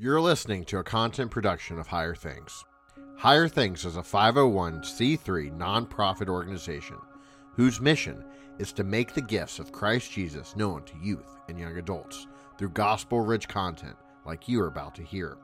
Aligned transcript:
You're 0.00 0.20
listening 0.20 0.62
to 0.66 0.78
a 0.78 0.84
content 0.84 1.32
production 1.32 1.76
of 1.76 1.88
Higher 1.88 2.14
Things. 2.14 2.64
Higher 3.16 3.48
Things 3.48 3.84
is 3.84 3.96
a 3.96 4.00
501c3 4.00 5.58
nonprofit 5.58 6.28
organization 6.28 6.98
whose 7.54 7.80
mission 7.80 8.24
is 8.60 8.72
to 8.74 8.84
make 8.84 9.12
the 9.12 9.20
gifts 9.20 9.58
of 9.58 9.72
Christ 9.72 10.12
Jesus 10.12 10.54
known 10.54 10.84
to 10.84 10.94
youth 11.02 11.36
and 11.48 11.58
young 11.58 11.78
adults 11.78 12.28
through 12.56 12.68
gospel 12.68 13.22
rich 13.22 13.48
content 13.48 13.96
like 14.24 14.46
you 14.46 14.62
are 14.62 14.68
about 14.68 14.94
to 14.94 15.02
hear. 15.02 15.36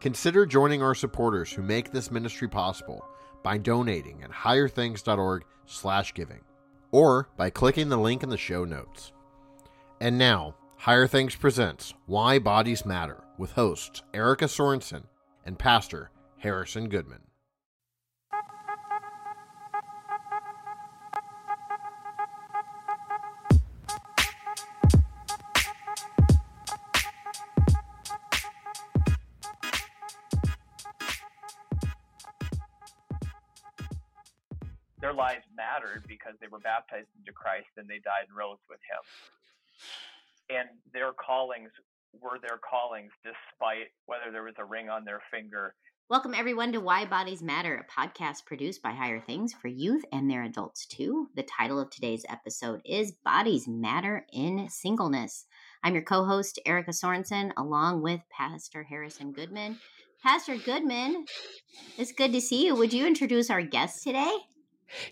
Consider 0.00 0.46
joining 0.46 0.82
our 0.82 0.96
supporters 0.96 1.52
who 1.52 1.62
make 1.62 1.92
this 1.92 2.10
ministry 2.10 2.48
possible 2.48 3.04
by 3.44 3.56
donating 3.56 4.24
at 4.24 4.32
higherthings.org/giving 4.32 6.40
or 6.90 7.28
by 7.36 7.50
clicking 7.50 7.88
the 7.88 7.96
link 7.96 8.24
in 8.24 8.30
the 8.30 8.36
show 8.36 8.64
notes. 8.64 9.12
And 10.00 10.18
now, 10.18 10.56
Higher 10.84 11.06
Things 11.06 11.36
presents 11.36 11.92
Why 12.06 12.38
Bodies 12.38 12.86
Matter 12.86 13.22
with 13.36 13.52
hosts 13.52 14.02
Erica 14.14 14.46
Sorensen 14.46 15.02
and 15.44 15.58
Pastor 15.58 16.10
Harrison 16.38 16.88
Goodman. 16.88 17.20
Their 34.98 35.12
lives 35.12 35.44
mattered 35.54 36.04
because 36.08 36.36
they 36.40 36.46
were 36.46 36.58
baptized 36.58 37.08
into 37.18 37.32
Christ 37.32 37.68
and 37.76 37.86
they 37.86 37.98
died 37.98 38.28
and 38.28 38.36
rose 38.38 38.56
with 38.70 38.80
Him 38.88 39.04
and 40.50 40.68
their 40.92 41.12
callings 41.12 41.70
were 42.20 42.38
their 42.42 42.58
callings 42.58 43.12
despite 43.22 43.88
whether 44.06 44.32
there 44.32 44.42
was 44.42 44.54
a 44.58 44.64
ring 44.64 44.88
on 44.88 45.04
their 45.04 45.20
finger. 45.32 45.74
Welcome, 46.08 46.34
everyone, 46.34 46.72
to 46.72 46.80
Why 46.80 47.04
Bodies 47.04 47.40
Matter, 47.40 47.86
a 47.86 48.00
podcast 48.00 48.44
produced 48.44 48.82
by 48.82 48.90
Higher 48.90 49.20
Things 49.20 49.52
for 49.52 49.68
youth 49.68 50.02
and 50.12 50.28
their 50.28 50.42
adults, 50.42 50.86
too. 50.86 51.28
The 51.36 51.44
title 51.44 51.78
of 51.78 51.90
today's 51.90 52.24
episode 52.28 52.80
is 52.84 53.12
Bodies 53.24 53.68
Matter 53.68 54.26
in 54.32 54.68
Singleness. 54.68 55.46
I'm 55.84 55.94
your 55.94 56.02
co 56.02 56.24
host, 56.24 56.58
Erica 56.66 56.90
Sorensen, 56.90 57.52
along 57.56 58.02
with 58.02 58.20
Pastor 58.36 58.82
Harrison 58.82 59.30
Goodman. 59.30 59.78
Pastor 60.20 60.56
Goodman, 60.56 61.26
it's 61.96 62.10
good 62.10 62.32
to 62.32 62.40
see 62.40 62.66
you. 62.66 62.74
Would 62.74 62.92
you 62.92 63.06
introduce 63.06 63.48
our 63.48 63.62
guest 63.62 64.02
today? 64.02 64.36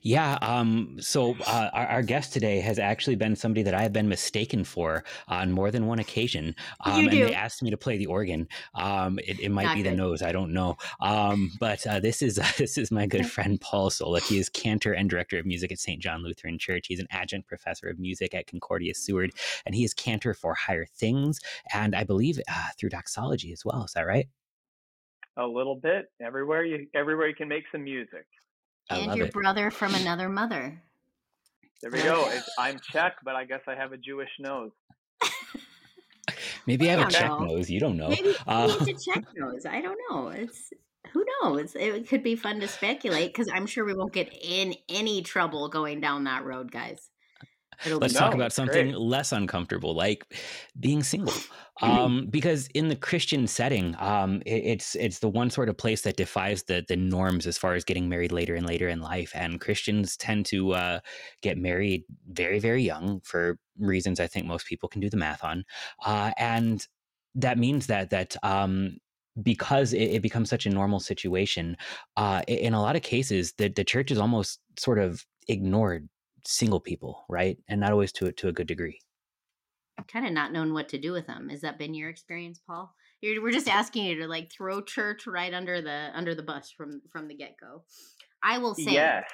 Yeah. 0.03 0.39
Um, 0.43 0.97
so 1.01 1.37
uh, 1.47 1.71
our, 1.73 1.87
our, 1.87 2.03
guest 2.03 2.33
today 2.33 2.61
has 2.61 2.79
actually 2.79 3.17
been 3.17 3.37
somebody 3.37 3.63
that 3.63 3.75
I 3.75 3.83
have 3.83 3.93
been 3.93 4.09
mistaken 4.09 4.65
for 4.65 5.05
on 5.29 5.53
more 5.53 5.71
than 5.71 5.87
one 5.87 5.99
occasion. 5.99 6.55
Um, 6.81 7.05
you 7.05 7.11
do. 7.11 7.21
And 7.21 7.29
they 7.29 7.35
asked 7.35 7.63
me 7.63 7.71
to 7.71 7.77
play 7.77 7.99
the 7.99 8.07
organ. 8.07 8.49
Um, 8.75 9.19
it, 9.21 9.41
it, 9.41 9.51
might 9.51 9.65
Not 9.65 9.77
be 9.77 9.83
good. 9.83 9.93
the 9.93 9.97
nose. 9.97 10.23
I 10.23 10.33
don't 10.33 10.53
know. 10.53 10.77
Um, 11.01 11.53
but 11.61 11.87
uh, 11.87 12.01
this 12.01 12.23
is 12.23 12.39
uh, 12.39 12.47
this 12.59 12.79
is 12.79 12.91
my 12.91 13.07
good 13.07 13.27
friend 13.27 13.61
Paul 13.61 13.91
Soulek. 13.91 14.23
He 14.23 14.39
is 14.39 14.49
cantor 14.49 14.93
and 14.93 15.09
director 15.09 15.39
of 15.39 15.47
music 15.47 15.73
at 15.73 15.79
St. 15.79 16.01
John 16.01 16.23
Lutheran 16.23 16.59
Church. 16.59 16.87
He's 16.87 17.01
an 17.01 17.09
adjunct 17.11 17.49
professor 17.49 17.89
of 17.89 17.99
music 17.99 18.35
at 18.35 18.47
Concordia 18.47 18.95
Seward, 18.95 19.33
and 19.67 19.75
he 19.75 19.85
is 19.85 19.95
cantor 19.95 20.35
for 20.35 20.55
Higher 20.55 20.87
Things, 20.87 21.41
and 21.73 21.95
I 21.95 22.05
believe 22.05 22.41
uh, 22.49 22.69
through 22.79 22.91
doxology 22.91 23.53
as 23.53 23.65
well. 23.65 23.85
Is 23.85 23.93
that 23.93 24.07
right? 24.07 24.29
A 25.37 25.47
little 25.47 25.77
bit. 25.77 26.07
Everywhere 26.21 26.65
you 26.65 26.87
everywhere 26.95 27.29
you 27.29 27.35
can 27.35 27.49
make 27.49 27.65
some 27.71 27.85
music 27.85 28.27
and 28.91 29.17
your 29.17 29.27
it. 29.27 29.33
brother 29.33 29.71
from 29.71 29.95
another 29.95 30.29
mother. 30.29 30.83
There 31.83 31.91
we 31.91 32.03
go. 32.03 32.29
It's, 32.31 32.49
I'm 32.59 32.79
Czech, 32.93 33.17
but 33.25 33.37
I 33.37 33.45
guess 33.45 33.61
I 33.69 33.75
have 33.75 33.93
a 33.93 33.97
Jewish 33.97 34.31
nose. 34.41 34.73
Maybe 36.67 36.89
I 36.89 36.93
have 36.93 37.01
I 37.01 37.09
a 37.09 37.11
Czech 37.11 37.29
know. 37.29 37.39
nose. 37.39 37.71
You 37.71 37.81
don't 37.81 37.97
know. 37.97 38.09
Maybe 38.09 38.35
uh, 38.47 38.77
it's 38.81 39.07
a 39.07 39.11
Czech 39.13 39.25
nose. 39.37 39.65
I 39.65 39.81
don't 39.81 39.99
know. 40.11 40.29
It's 40.29 40.71
who 41.13 41.25
knows. 41.43 41.75
It 41.75 42.09
could 42.09 42.23
be 42.23 42.37
fun 42.37 42.61
to 42.61 42.69
speculate 42.69 43.33
because 43.33 43.49
I'm 43.53 43.67
sure 43.67 43.85
we 43.85 43.95
won't 43.95 44.13
get 44.13 44.33
in 44.43 44.75
any 44.89 45.23
trouble 45.23 45.69
going 45.69 46.01
down 46.01 46.25
that 46.25 46.45
road, 46.45 46.73
guys. 46.73 47.11
Let's 47.87 48.15
talk 48.15 48.35
about 48.35 48.53
something 48.53 48.89
great. 48.89 48.99
less 48.99 49.33
uncomfortable, 49.33 49.95
like 49.95 50.35
being 50.79 51.03
single. 51.03 51.35
Um, 51.81 52.27
because 52.27 52.67
in 52.75 52.89
the 52.89 52.97
Christian 52.97 53.47
setting, 53.47 53.95
um, 54.01 54.43
it, 54.45 54.65
it's 54.65 54.97
it's 54.97 55.21
the 55.21 55.29
one 55.29 55.49
sort 55.49 55.69
of 55.69 55.77
place 55.77 56.03
that 56.03 56.17
defies 56.17 56.65
the 56.65 56.85
the 56.89 56.97
norms 56.97 57.47
as 57.47 57.57
far 57.57 57.75
as 57.75 57.85
getting 57.85 58.09
married 58.09 58.33
later 58.33 58.57
and 58.57 58.67
later 58.67 58.89
in 58.89 59.01
life. 59.01 59.31
And 59.33 59.61
Christians 59.61 60.17
tend 60.17 60.47
to 60.47 60.73
uh, 60.73 60.99
get 61.41 61.57
married 61.57 62.03
very 62.33 62.59
very 62.59 62.83
young 62.83 63.21
for 63.23 63.61
reasons 63.79 64.19
I 64.19 64.27
think 64.27 64.45
most 64.45 64.67
people 64.67 64.89
can 64.89 65.01
do 65.01 65.09
the 65.09 65.17
math 65.17 65.45
on, 65.45 65.65
uh, 66.05 66.33
and 66.37 66.85
that 67.37 67.59
means 67.59 67.87
that 67.87 68.11
that 68.11 68.35
um, 68.43 68.99
because 69.41 69.93
it, 69.93 70.11
it, 70.11 70.23
becomes 70.23 70.51
such 70.51 70.67
a 70.67 70.71
normal 70.71 70.99
situation, 70.99 71.77
uh, 72.17 72.43
in 72.49 72.75
a 72.75 72.83
lot 72.83 72.97
of 72.97 73.03
cases, 73.03 73.53
the, 73.57 73.69
the 73.69 73.85
church 73.85 74.11
is 74.11 74.19
almost 74.19 74.59
sort 74.77 74.99
of 74.99 75.25
ignored 75.47 76.09
single 76.49 76.81
people, 76.81 77.27
right? 77.29 77.59
And 77.69 77.81
not 77.81 77.93
always 77.93 78.11
to 78.13 78.27
a, 78.27 78.33
to 78.33 78.49
a 78.49 78.53
good 78.53 78.67
degree. 78.67 79.01
Kind 80.11 80.27
of 80.27 80.33
not 80.33 80.53
knowing 80.53 80.73
what 80.73 80.89
to 80.91 80.99
do 80.99 81.13
with 81.13 81.27
them. 81.27 81.49
Has 81.51 81.61
that 81.61 81.79
been 81.79 81.93
your 81.93 82.09
experience, 82.09 82.61
Paul? 82.67 82.95
You're, 83.21 83.43
we're 83.43 83.53
just 83.53 83.69
asking 83.69 84.07
you 84.07 84.15
to 84.21 84.29
like 84.29 84.51
throw 84.51 84.81
church 84.81 85.27
right 85.27 85.53
under 85.53 85.83
the 85.83 86.11
under 86.15 86.35
the 86.35 86.43
bus 86.43 86.71
from 86.71 87.03
from 87.13 87.29
the 87.29 87.35
get 87.35 87.57
go. 87.61 87.83
I 88.43 88.59
will 88.59 88.75
say, 88.75 88.93
yes. 88.93 89.25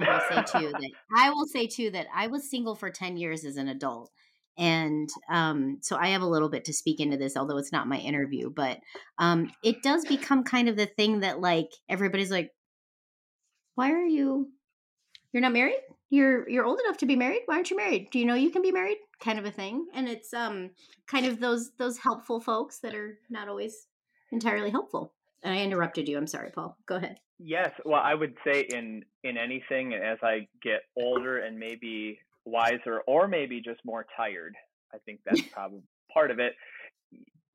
I 0.00 0.14
will 0.14 0.20
say 0.30 0.58
too 0.58 0.70
that 0.70 0.90
I 1.16 1.30
will 1.30 1.46
say 1.46 1.66
too 1.66 1.90
that 1.90 2.06
I 2.14 2.28
was 2.28 2.48
single 2.48 2.76
for 2.76 2.90
ten 2.90 3.16
years 3.16 3.44
as 3.44 3.56
an 3.56 3.66
adult, 3.66 4.10
and 4.56 5.08
um, 5.28 5.78
so 5.82 5.96
I 5.96 6.10
have 6.10 6.22
a 6.22 6.28
little 6.28 6.48
bit 6.48 6.64
to 6.66 6.72
speak 6.72 7.00
into 7.00 7.16
this, 7.16 7.36
although 7.36 7.58
it's 7.58 7.72
not 7.72 7.88
my 7.88 7.98
interview. 7.98 8.50
But 8.50 8.78
um, 9.18 9.50
it 9.64 9.82
does 9.82 10.04
become 10.04 10.44
kind 10.44 10.68
of 10.68 10.76
the 10.76 10.86
thing 10.86 11.20
that 11.20 11.40
like 11.40 11.70
everybody's 11.88 12.30
like, 12.30 12.52
"Why 13.74 13.90
are 13.90 14.06
you? 14.06 14.48
You're 15.32 15.42
not 15.42 15.52
married? 15.52 15.80
You're 16.10 16.48
you're 16.48 16.64
old 16.64 16.80
enough 16.80 16.98
to 16.98 17.06
be 17.06 17.16
married 17.16 17.42
why 17.46 17.56
aren't 17.56 17.70
you 17.70 17.76
married? 17.76 18.08
Do 18.10 18.18
you 18.18 18.26
know 18.26 18.34
you 18.34 18.50
can 18.50 18.62
be 18.62 18.72
married? 18.72 18.98
Kind 19.22 19.38
of 19.38 19.44
a 19.44 19.50
thing. 19.50 19.86
And 19.94 20.08
it's 20.08 20.32
um 20.32 20.70
kind 21.06 21.26
of 21.26 21.40
those 21.40 21.72
those 21.78 21.98
helpful 21.98 22.40
folks 22.40 22.78
that 22.80 22.94
are 22.94 23.18
not 23.30 23.48
always 23.48 23.86
entirely 24.32 24.70
helpful. 24.70 25.12
And 25.42 25.54
i 25.54 25.62
interrupted 25.62 26.08
you. 26.08 26.16
I'm 26.16 26.26
sorry 26.26 26.50
paul. 26.50 26.76
Go 26.86 26.96
ahead. 26.96 27.18
Yes. 27.38 27.70
Well 27.84 28.02
i 28.02 28.14
would 28.14 28.34
say 28.44 28.66
in 28.72 29.04
in 29.24 29.36
anything 29.36 29.94
as 29.94 30.18
i 30.22 30.46
get 30.62 30.82
older 30.96 31.38
and 31.38 31.58
maybe 31.58 32.18
wiser 32.44 33.00
or 33.06 33.28
maybe 33.28 33.60
just 33.60 33.80
more 33.84 34.06
tired 34.16 34.54
i 34.94 34.98
think 35.04 35.20
that's 35.26 35.42
probably 35.52 35.82
part 36.12 36.30
of 36.30 36.38
it 36.38 36.54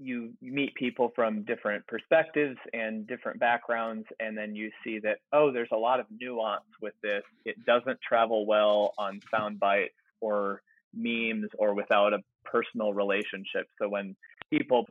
you 0.04 0.34
meet 0.42 0.76
people 0.76 1.12
from 1.16 1.44
different 1.44 1.86
perspectives 1.88 2.58
and 2.74 3.08
different 3.08 3.40
backgrounds, 3.40 4.06
and 4.20 4.38
then 4.38 4.56
you 4.56 4.72
see 4.84 5.00
that, 5.00 5.20
oh, 5.32 5.52
there's 5.52 5.70
a 5.72 5.78
lot 5.78 6.00
of 6.00 6.06
nuance 6.20 6.64
with 6.82 6.94
this. 7.02 7.24
It 7.46 7.66
doesn't 7.66 8.00
travel 8.02 8.46
well 8.46 8.94
on 8.98 9.22
sound 9.32 9.60
bites 9.60 9.94
or 10.22 10.62
memes 10.94 11.50
or 11.58 11.74
without 11.74 12.14
a 12.14 12.20
personal 12.44 12.94
relationship. 12.94 13.68
So 13.80 13.90
when 13.90 14.16
people 14.52 14.86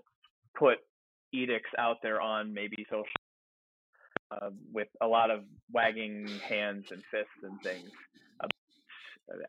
put 0.57 0.79
edicts 1.33 1.71
out 1.79 1.99
there 2.03 2.21
on 2.21 2.53
maybe 2.53 2.87
social 2.91 3.07
uh, 4.31 4.51
with 4.73 4.89
a 5.01 5.07
lot 5.07 5.31
of 5.31 5.45
wagging 5.71 6.29
hands 6.49 6.87
and 6.91 7.03
fists 7.11 7.43
and 7.43 7.61
things, 7.63 7.91
uh, 8.41 8.49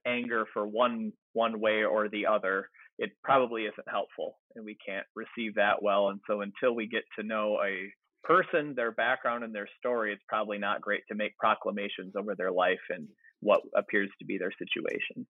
anger 0.05 0.45
for 0.53 0.65
one 0.67 1.13
one 1.33 1.59
way 1.59 1.83
or 1.83 2.09
the 2.09 2.27
other, 2.27 2.69
it 2.99 3.11
probably 3.23 3.63
isn't 3.63 3.89
helpful 3.89 4.37
and 4.55 4.65
we 4.65 4.77
can't 4.85 5.05
receive 5.15 5.55
that 5.55 5.81
well. 5.81 6.09
And 6.09 6.19
so 6.29 6.41
until 6.41 6.75
we 6.75 6.87
get 6.87 7.03
to 7.17 7.25
know 7.25 7.59
a 7.63 7.91
person, 8.23 8.73
their 8.75 8.91
background, 8.91 9.43
and 9.43 9.53
their 9.53 9.67
story, 9.79 10.13
it's 10.13 10.23
probably 10.27 10.57
not 10.57 10.81
great 10.81 11.01
to 11.09 11.15
make 11.15 11.37
proclamations 11.37 12.13
over 12.17 12.35
their 12.35 12.51
life 12.51 12.79
and 12.89 13.07
what 13.41 13.61
appears 13.75 14.09
to 14.19 14.25
be 14.25 14.37
their 14.37 14.51
situation. 14.57 15.27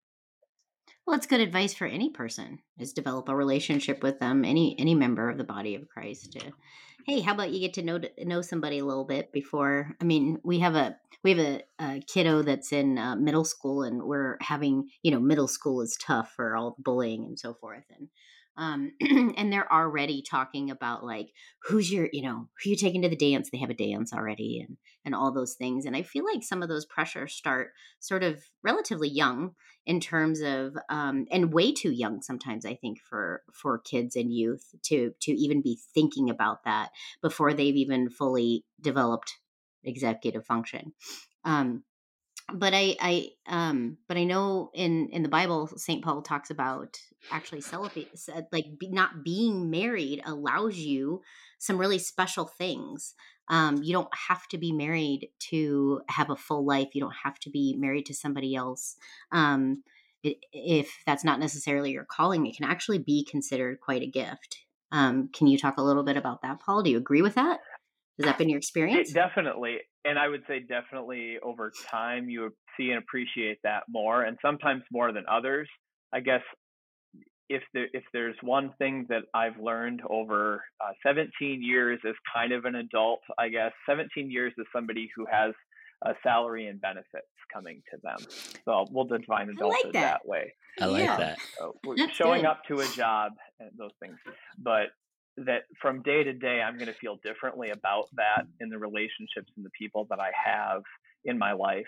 Well, 1.06 1.18
it's 1.18 1.28
good 1.28 1.42
advice 1.42 1.74
for 1.74 1.86
any 1.86 2.10
person 2.10 2.60
is 2.80 2.94
develop 2.94 3.28
a 3.28 3.36
relationship 3.36 4.02
with 4.04 4.20
them, 4.20 4.46
any 4.46 4.78
any 4.80 4.96
member 4.96 5.30
of 5.30 5.38
the 5.38 5.44
body 5.44 5.76
of 5.76 5.90
Christ. 5.90 6.32
To, 6.34 6.54
hey, 7.06 7.20
how 7.20 7.34
about 7.34 7.52
you 7.52 7.60
get 7.60 7.74
to 7.74 7.82
know 7.82 8.00
know 8.20 8.42
somebody 8.42 8.80
a 8.80 8.86
little 8.86 9.04
bit 9.04 9.34
before? 9.34 9.96
I 10.00 10.06
mean, 10.06 10.40
we 10.44 10.60
have 10.60 10.76
a 10.76 10.96
we 11.22 11.32
have 11.32 11.40
a, 11.40 11.62
a 11.80 12.02
kiddo 12.08 12.42
that's 12.42 12.72
in 12.72 12.98
uh, 12.98 13.18
middle 13.18 13.44
school, 13.44 13.84
and 13.84 14.02
we're 14.02 14.38
having 14.40 14.90
you 15.02 15.12
know 15.12 15.20
middle 15.20 15.50
school 15.50 15.82
is 15.82 15.98
tough 16.02 16.32
for 16.36 16.56
all 16.56 16.76
the 16.78 16.84
bullying 16.84 17.26
and 17.26 17.38
so 17.38 17.54
forth, 17.54 17.84
and 17.98 18.08
um, 18.58 18.92
and 19.02 19.52
they're 19.52 19.72
already 19.72 20.22
talking 20.22 20.70
about 20.70 21.04
like 21.04 21.30
who's 21.64 21.92
your 21.92 22.10
you 22.12 22.24
know 22.24 22.50
who 22.64 22.72
you 22.72 22.76
taking 22.76 23.02
to 23.04 23.10
the 23.10 23.16
dance? 23.16 23.50
They 23.50 23.60
have 23.60 23.70
a 23.70 23.76
dance 23.76 24.14
already 24.14 24.64
and 24.68 24.78
and 25.06 25.14
all 25.14 25.34
those 25.34 25.56
things 25.56 25.86
and 25.86 25.98
i 25.98 26.02
feel 26.02 26.24
like 26.24 26.44
some 26.44 26.64
of 26.64 26.70
those 26.70 26.86
pressures 26.86 27.34
start 27.34 27.72
sort 28.00 28.24
of 28.24 28.42
relatively 28.64 29.10
young 29.10 29.52
in 29.86 30.00
terms 30.00 30.40
of 30.40 30.78
um, 30.90 31.26
and 31.30 31.54
way 31.54 31.74
too 31.74 31.92
young 31.92 32.22
sometimes 32.22 32.66
i 32.66 32.74
think 32.74 33.00
for 33.10 33.42
for 33.54 33.80
kids 33.80 34.16
and 34.16 34.34
youth 34.34 34.74
to 34.82 35.12
to 35.20 35.32
even 35.32 35.62
be 35.62 35.78
thinking 35.94 36.30
about 36.30 36.64
that 36.64 36.90
before 37.22 37.54
they've 37.54 37.76
even 37.76 38.10
fully 38.10 38.64
developed 38.80 39.34
executive 39.84 40.46
function. 40.46 40.94
Um, 41.44 41.84
but 42.52 42.74
I, 42.74 42.96
I, 43.00 43.30
um, 43.48 43.98
but 44.08 44.18
I 44.18 44.24
know 44.24 44.72
in 44.74 45.10
in 45.10 45.24
the 45.24 45.30
Bible, 45.30 45.68
Saint 45.78 46.04
Paul 46.04 46.22
talks 46.22 46.50
about 46.50 46.98
actually 47.32 47.62
celebrate, 47.62 48.10
like 48.52 48.66
not 48.82 49.24
being 49.24 49.70
married 49.70 50.22
allows 50.26 50.78
you 50.78 51.22
some 51.60 51.78
really 51.78 52.00
special 52.00 52.46
things. 52.46 53.16
Um, 53.50 53.82
you 53.84 53.94
don't 53.94 54.14
have 54.28 54.48
to 54.50 54.58
be 54.58 54.72
married 54.72 55.30
to 55.50 56.02
have 56.10 56.30
a 56.30 56.36
full 56.36 56.66
life. 56.66 56.90
You 56.94 57.02
don't 57.02 57.16
have 57.24 57.40
to 57.40 57.50
be 57.50 57.76
married 57.78 58.06
to 58.08 58.14
somebody 58.14 58.56
else. 58.56 58.96
Um, 59.32 59.84
if 60.24 60.90
that's 61.06 61.26
not 61.26 61.40
necessarily 61.40 61.92
your 61.92 62.06
calling, 62.06 62.46
it 62.46 62.56
can 62.56 62.66
actually 62.66 63.00
be 63.00 63.26
considered 63.30 63.80
quite 63.82 64.02
a 64.02 64.08
gift. 64.08 64.60
Um, 64.92 65.30
can 65.34 65.48
you 65.48 65.58
talk 65.58 65.78
a 65.78 65.84
little 65.84 66.04
bit 66.04 66.18
about 66.18 66.42
that, 66.44 66.60
Paul? 66.60 66.84
Do 66.84 66.90
you 66.90 66.98
agree 66.98 67.22
with 67.22 67.36
that? 67.36 67.60
Has 68.20 68.26
that 68.26 68.38
been 68.38 68.50
your 68.50 68.60
experience? 68.60 69.10
It 69.10 69.14
definitely. 69.14 69.80
And 70.06 70.20
I 70.20 70.28
would 70.28 70.44
say 70.48 70.60
definitely 70.60 71.38
over 71.42 71.72
time 71.90 72.30
you 72.30 72.54
see 72.78 72.90
and 72.90 73.00
appreciate 73.00 73.60
that 73.64 73.84
more 73.88 74.24
and 74.24 74.38
sometimes 74.42 74.84
more 74.92 75.12
than 75.12 75.24
others. 75.30 75.70
I 76.14 76.20
guess 76.20 76.42
if 77.50 77.62
there 77.74 77.88
if 77.94 78.04
there's 78.14 78.36
one 78.42 78.74
thing 78.78 79.06
that 79.10 79.24
I've 79.34 79.58
learned 79.60 80.02
over 80.10 80.64
uh, 80.82 80.94
17 81.06 81.62
years 81.62 82.00
as 82.08 82.16
kind 82.34 82.52
of 82.52 82.66
an 82.66 82.76
adult, 82.76 83.22
I 83.38 83.50
guess 83.50 83.72
17 83.88 84.32
years 84.32 84.54
as 84.60 84.66
somebody 84.74 85.10
who 85.16 85.26
has 85.32 85.54
a 86.06 86.14
salary 86.22 86.68
and 86.68 86.82
benefits 86.82 87.28
coming 87.54 87.82
to 87.92 87.98
them. 88.04 88.18
So 88.66 88.86
we'll 88.92 89.06
define 89.06 89.50
adulthood 89.50 89.86
like 89.86 89.94
that. 89.94 90.22
that. 90.24 90.28
way. 90.28 90.54
I 90.82 90.86
like 90.86 91.04
yeah. 91.04 91.18
that. 91.18 91.38
So 91.58 91.76
showing 92.14 92.42
good. 92.42 92.48
up 92.48 92.64
to 92.68 92.80
a 92.80 92.88
job 92.88 93.34
and 93.60 93.70
those 93.78 93.92
things, 94.02 94.18
but 94.58 94.88
that 95.38 95.64
from 95.82 96.02
day 96.04 96.24
to 96.24 96.34
day, 96.34 96.62
I'm 96.62 96.78
going 96.78 96.88
to 96.88 97.00
feel 97.00 97.18
differently 97.24 97.72
about 97.72 98.08
that 98.16 98.46
in 98.60 98.70
the 98.70 98.78
relationships 98.78 99.52
and 99.56 99.66
the 99.66 99.72
people 99.78 100.06
that 100.10 100.20
I 100.20 100.32
have 100.46 100.84
in 101.26 101.38
my 101.38 101.54
life. 101.54 101.86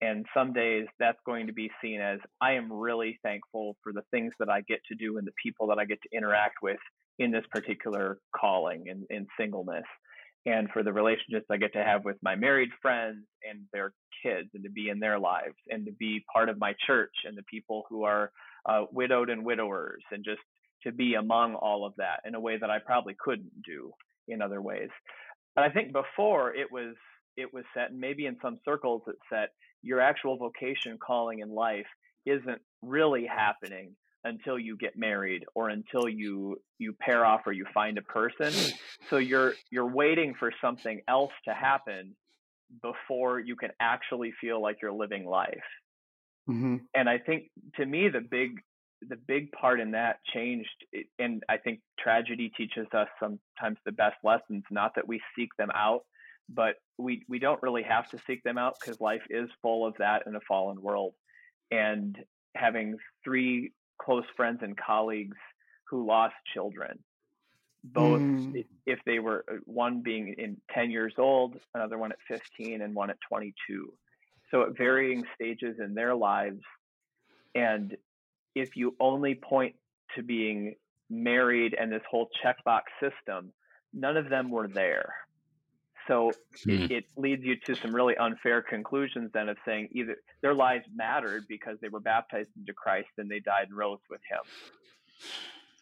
And 0.00 0.26
some 0.32 0.52
days 0.52 0.86
that's 0.98 1.18
going 1.26 1.48
to 1.48 1.52
be 1.52 1.70
seen 1.82 2.00
as 2.00 2.20
I 2.40 2.52
am 2.52 2.72
really 2.72 3.18
thankful 3.22 3.76
for 3.82 3.92
the 3.92 4.02
things 4.10 4.32
that 4.38 4.48
I 4.48 4.60
get 4.62 4.80
to 4.88 4.94
do 4.94 5.18
and 5.18 5.26
the 5.26 5.32
people 5.42 5.66
that 5.68 5.78
I 5.78 5.84
get 5.84 5.98
to 6.02 6.16
interact 6.16 6.56
with 6.62 6.78
in 7.18 7.32
this 7.32 7.44
particular 7.50 8.18
calling 8.34 8.88
and 8.88 9.04
in 9.10 9.26
singleness. 9.38 9.84
And 10.46 10.70
for 10.70 10.84
the 10.84 10.92
relationships 10.92 11.46
I 11.50 11.56
get 11.56 11.72
to 11.72 11.82
have 11.82 12.04
with 12.04 12.16
my 12.22 12.36
married 12.36 12.70
friends 12.80 13.24
and 13.48 13.64
their 13.72 13.92
kids 14.22 14.48
and 14.54 14.62
to 14.64 14.70
be 14.70 14.88
in 14.88 15.00
their 15.00 15.18
lives 15.18 15.56
and 15.68 15.84
to 15.86 15.92
be 15.92 16.24
part 16.32 16.48
of 16.48 16.58
my 16.58 16.74
church 16.86 17.12
and 17.24 17.36
the 17.36 17.42
people 17.42 17.84
who 17.90 18.04
are 18.04 18.30
uh, 18.66 18.84
widowed 18.92 19.30
and 19.30 19.44
widowers 19.44 20.02
and 20.12 20.24
just 20.24 20.40
to 20.84 20.92
be 20.92 21.14
among 21.14 21.54
all 21.54 21.84
of 21.86 21.94
that 21.96 22.20
in 22.24 22.34
a 22.34 22.40
way 22.40 22.56
that 22.58 22.70
I 22.70 22.78
probably 22.78 23.16
couldn't 23.18 23.62
do 23.64 23.92
in 24.28 24.42
other 24.42 24.60
ways. 24.60 24.90
But 25.54 25.64
I 25.64 25.70
think 25.70 25.92
before 25.92 26.54
it 26.54 26.70
was 26.70 26.94
it 27.36 27.52
was 27.52 27.64
set, 27.74 27.90
and 27.90 28.00
maybe 28.00 28.26
in 28.26 28.36
some 28.42 28.58
circles 28.64 29.02
it's 29.06 29.18
set, 29.30 29.50
your 29.82 30.00
actual 30.00 30.36
vocation 30.36 30.98
calling 31.04 31.40
in 31.40 31.50
life 31.50 31.86
isn't 32.26 32.60
really 32.82 33.26
happening 33.26 33.94
until 34.24 34.58
you 34.58 34.76
get 34.76 34.96
married 34.96 35.44
or 35.54 35.68
until 35.68 36.08
you 36.08 36.60
you 36.78 36.92
pair 37.00 37.24
off 37.24 37.42
or 37.46 37.52
you 37.52 37.64
find 37.72 37.98
a 37.98 38.02
person 38.02 38.52
so 39.08 39.16
you're 39.16 39.54
you're 39.70 39.88
waiting 39.88 40.34
for 40.38 40.52
something 40.60 41.00
else 41.08 41.32
to 41.44 41.54
happen 41.54 42.14
before 42.82 43.38
you 43.38 43.56
can 43.56 43.70
actually 43.80 44.32
feel 44.40 44.60
like 44.60 44.78
you're 44.82 44.92
living 44.92 45.24
life 45.24 45.68
mm-hmm. 46.48 46.76
and 46.94 47.08
i 47.08 47.16
think 47.16 47.44
to 47.76 47.86
me 47.86 48.08
the 48.08 48.20
big 48.20 48.50
the 49.06 49.16
big 49.16 49.52
part 49.52 49.80
in 49.80 49.92
that 49.92 50.18
changed 50.32 50.84
and 51.18 51.44
i 51.48 51.56
think 51.56 51.80
tragedy 51.98 52.50
teaches 52.56 52.86
us 52.92 53.08
sometimes 53.20 53.78
the 53.84 53.92
best 53.92 54.16
lessons 54.24 54.64
not 54.70 54.94
that 54.94 55.06
we 55.06 55.20
seek 55.36 55.50
them 55.56 55.70
out 55.74 56.02
but 56.48 56.76
we 56.96 57.24
we 57.28 57.38
don't 57.38 57.62
really 57.62 57.82
have 57.82 58.08
to 58.08 58.18
seek 58.26 58.42
them 58.42 58.58
out 58.58 58.74
because 58.80 59.00
life 59.00 59.22
is 59.30 59.48
full 59.62 59.86
of 59.86 59.94
that 59.98 60.26
in 60.26 60.34
a 60.34 60.40
fallen 60.48 60.80
world 60.80 61.14
and 61.70 62.18
having 62.56 62.96
three 63.22 63.72
close 64.00 64.24
friends 64.36 64.60
and 64.62 64.76
colleagues 64.76 65.36
who 65.88 66.06
lost 66.06 66.34
children 66.52 66.98
both 67.84 68.20
mm. 68.20 68.64
if 68.86 68.98
they 69.06 69.20
were 69.20 69.44
one 69.64 70.02
being 70.02 70.34
in 70.38 70.56
10 70.74 70.90
years 70.90 71.14
old 71.18 71.56
another 71.74 71.98
one 71.98 72.10
at 72.10 72.18
15 72.26 72.82
and 72.82 72.94
one 72.94 73.10
at 73.10 73.18
22 73.28 73.92
so 74.50 74.62
at 74.62 74.76
varying 74.76 75.24
stages 75.34 75.76
in 75.78 75.94
their 75.94 76.14
lives 76.14 76.62
and 77.54 77.96
if 78.60 78.76
you 78.76 78.94
only 79.00 79.34
point 79.34 79.74
to 80.16 80.22
being 80.22 80.74
married 81.10 81.74
and 81.78 81.90
this 81.90 82.02
whole 82.10 82.28
checkbox 82.44 82.82
system, 83.00 83.52
none 83.92 84.16
of 84.16 84.28
them 84.28 84.50
were 84.50 84.68
there. 84.68 85.14
So 86.06 86.32
hmm. 86.64 86.70
it, 86.70 86.90
it, 86.90 87.04
leads 87.16 87.44
you 87.44 87.56
to 87.66 87.74
some 87.74 87.94
really 87.94 88.16
unfair 88.16 88.62
conclusions 88.62 89.30
then 89.34 89.48
of 89.48 89.58
saying 89.64 89.88
either 89.92 90.16
their 90.40 90.54
lives 90.54 90.84
mattered 90.94 91.44
because 91.48 91.76
they 91.80 91.88
were 91.88 92.00
baptized 92.00 92.48
into 92.56 92.72
Christ 92.72 93.08
and 93.18 93.30
they 93.30 93.40
died 93.40 93.68
and 93.68 93.76
rose 93.76 93.98
with 94.10 94.20
him. 94.30 94.40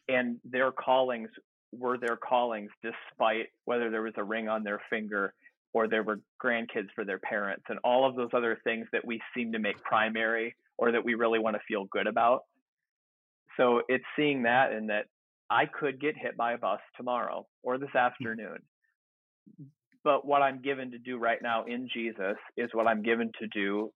And 0.09 0.39
their 0.45 0.73
callings 0.73 1.31
were 1.73 1.99
their 1.99 2.17
callings 2.17 2.71
despite 2.83 3.47
whether 3.65 3.91
there 3.91 4.03
was 4.03 4.15
a 4.17 4.25
ring 4.25 4.49
on 4.49 4.65
their 4.65 4.81
finger 4.91 5.33
or 5.73 5.89
there 5.89 6.03
were 6.03 6.21
grandkids 6.43 6.89
for 6.95 7.05
their 7.05 7.19
parents 7.19 7.65
and 7.69 7.79
all 7.85 8.09
of 8.09 8.17
those 8.17 8.31
other 8.33 8.59
things 8.65 8.87
that 8.93 9.05
we 9.05 9.21
seem 9.35 9.53
to 9.53 9.59
make 9.59 9.81
primary 9.83 10.55
or 10.79 10.91
that 10.93 11.05
we 11.05 11.15
really 11.15 11.39
want 11.39 11.55
to 11.55 11.61
feel 11.69 11.85
good 11.91 12.07
about 12.07 12.45
so 13.57 13.83
it's 13.89 14.05
seeing 14.17 14.43
that 14.43 14.73
and 14.73 14.91
that 14.91 15.07
I 15.51 15.67
could 15.67 16.01
get 16.01 16.17
hit 16.17 16.37
by 16.37 16.53
a 16.53 16.59
bus 16.59 16.81
tomorrow 16.97 17.47
or 17.63 17.79
this 17.79 17.91
mm. 17.95 18.01
afternoon. 18.01 18.59
But 20.05 20.25
what 20.25 20.43
I'm 20.43 20.63
given 20.63 20.93
to 20.93 20.99
do 20.99 21.19
right 21.19 21.41
now 21.43 21.65
in 21.65 21.89
Jesus 21.93 22.37
is 22.57 22.71
what 22.73 22.87
I'm 22.87 23.03
given 23.03 23.33
to 23.41 23.47
do 23.49 23.93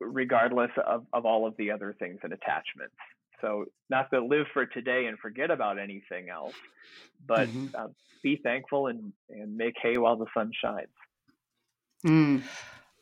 regardless 0.00 0.70
of, 0.84 1.06
of 1.12 1.24
all 1.24 1.46
of 1.46 1.54
the 1.56 1.70
other 1.70 1.94
things 1.98 2.18
and 2.22 2.32
attachments. 2.32 2.96
So 3.40 3.66
not 3.90 4.10
to 4.12 4.24
live 4.24 4.46
for 4.52 4.66
today 4.66 5.06
and 5.06 5.18
forget 5.18 5.50
about 5.50 5.78
anything 5.78 6.30
else, 6.30 6.54
but 7.26 7.48
mm-hmm. 7.48 7.66
uh, 7.76 7.88
be 8.22 8.40
thankful 8.42 8.88
and, 8.88 9.12
and 9.28 9.56
make 9.56 9.74
hay 9.80 9.98
while 9.98 10.16
the 10.16 10.26
sun 10.34 10.50
shines. 10.60 10.88
Mm 12.04 12.42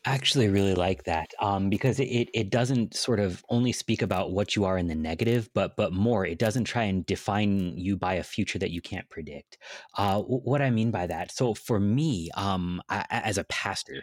actually 0.05 0.49
really 0.49 0.75
like 0.75 1.05
that 1.05 1.31
um, 1.41 1.71
because 1.71 2.01
it, 2.01 2.29
it 2.35 2.51
doesn't 2.51 2.95
sort 2.97 3.21
of 3.21 3.45
only 3.49 3.73
speak 3.73 4.03
about 4.03 4.33
what 4.33 4.57
you 4.57 4.65
are 4.65 4.77
in 4.77 4.89
the 4.89 4.95
negative, 4.95 5.49
but 5.55 5.77
but 5.77 5.93
more. 5.93 6.27
It 6.27 6.39
doesn't 6.39 6.65
try 6.65 6.85
and 6.85 7.07
define 7.07 7.77
you 7.77 7.97
by 7.97 8.15
a 8.15 8.23
future 8.23 8.59
that 8.59 8.71
you 8.71 8.81
can't 8.81 9.09
predict. 9.11 9.59
Uh, 9.97 10.21
what 10.23 10.61
I 10.61 10.71
mean 10.71 10.91
by 10.91 11.07
that, 11.07 11.33
so 11.33 11.55
for 11.55 11.79
me, 11.79 12.31
um, 12.37 12.83
I, 12.89 13.05
as 13.11 13.39
a 13.39 13.45
pastor, 13.45 14.03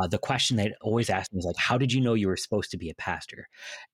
uh, 0.00 0.06
the 0.06 0.18
question 0.18 0.56
that 0.58 0.72
always 0.82 1.10
asked 1.10 1.32
me 1.32 1.40
is 1.40 1.44
like, 1.44 1.56
"How 1.56 1.78
did 1.78 1.92
you 1.92 2.00
know 2.00 2.14
you 2.14 2.28
were 2.28 2.36
supposed 2.36 2.70
to 2.70 2.78
be 2.78 2.90
a 2.90 2.94
pastor?" 2.94 3.48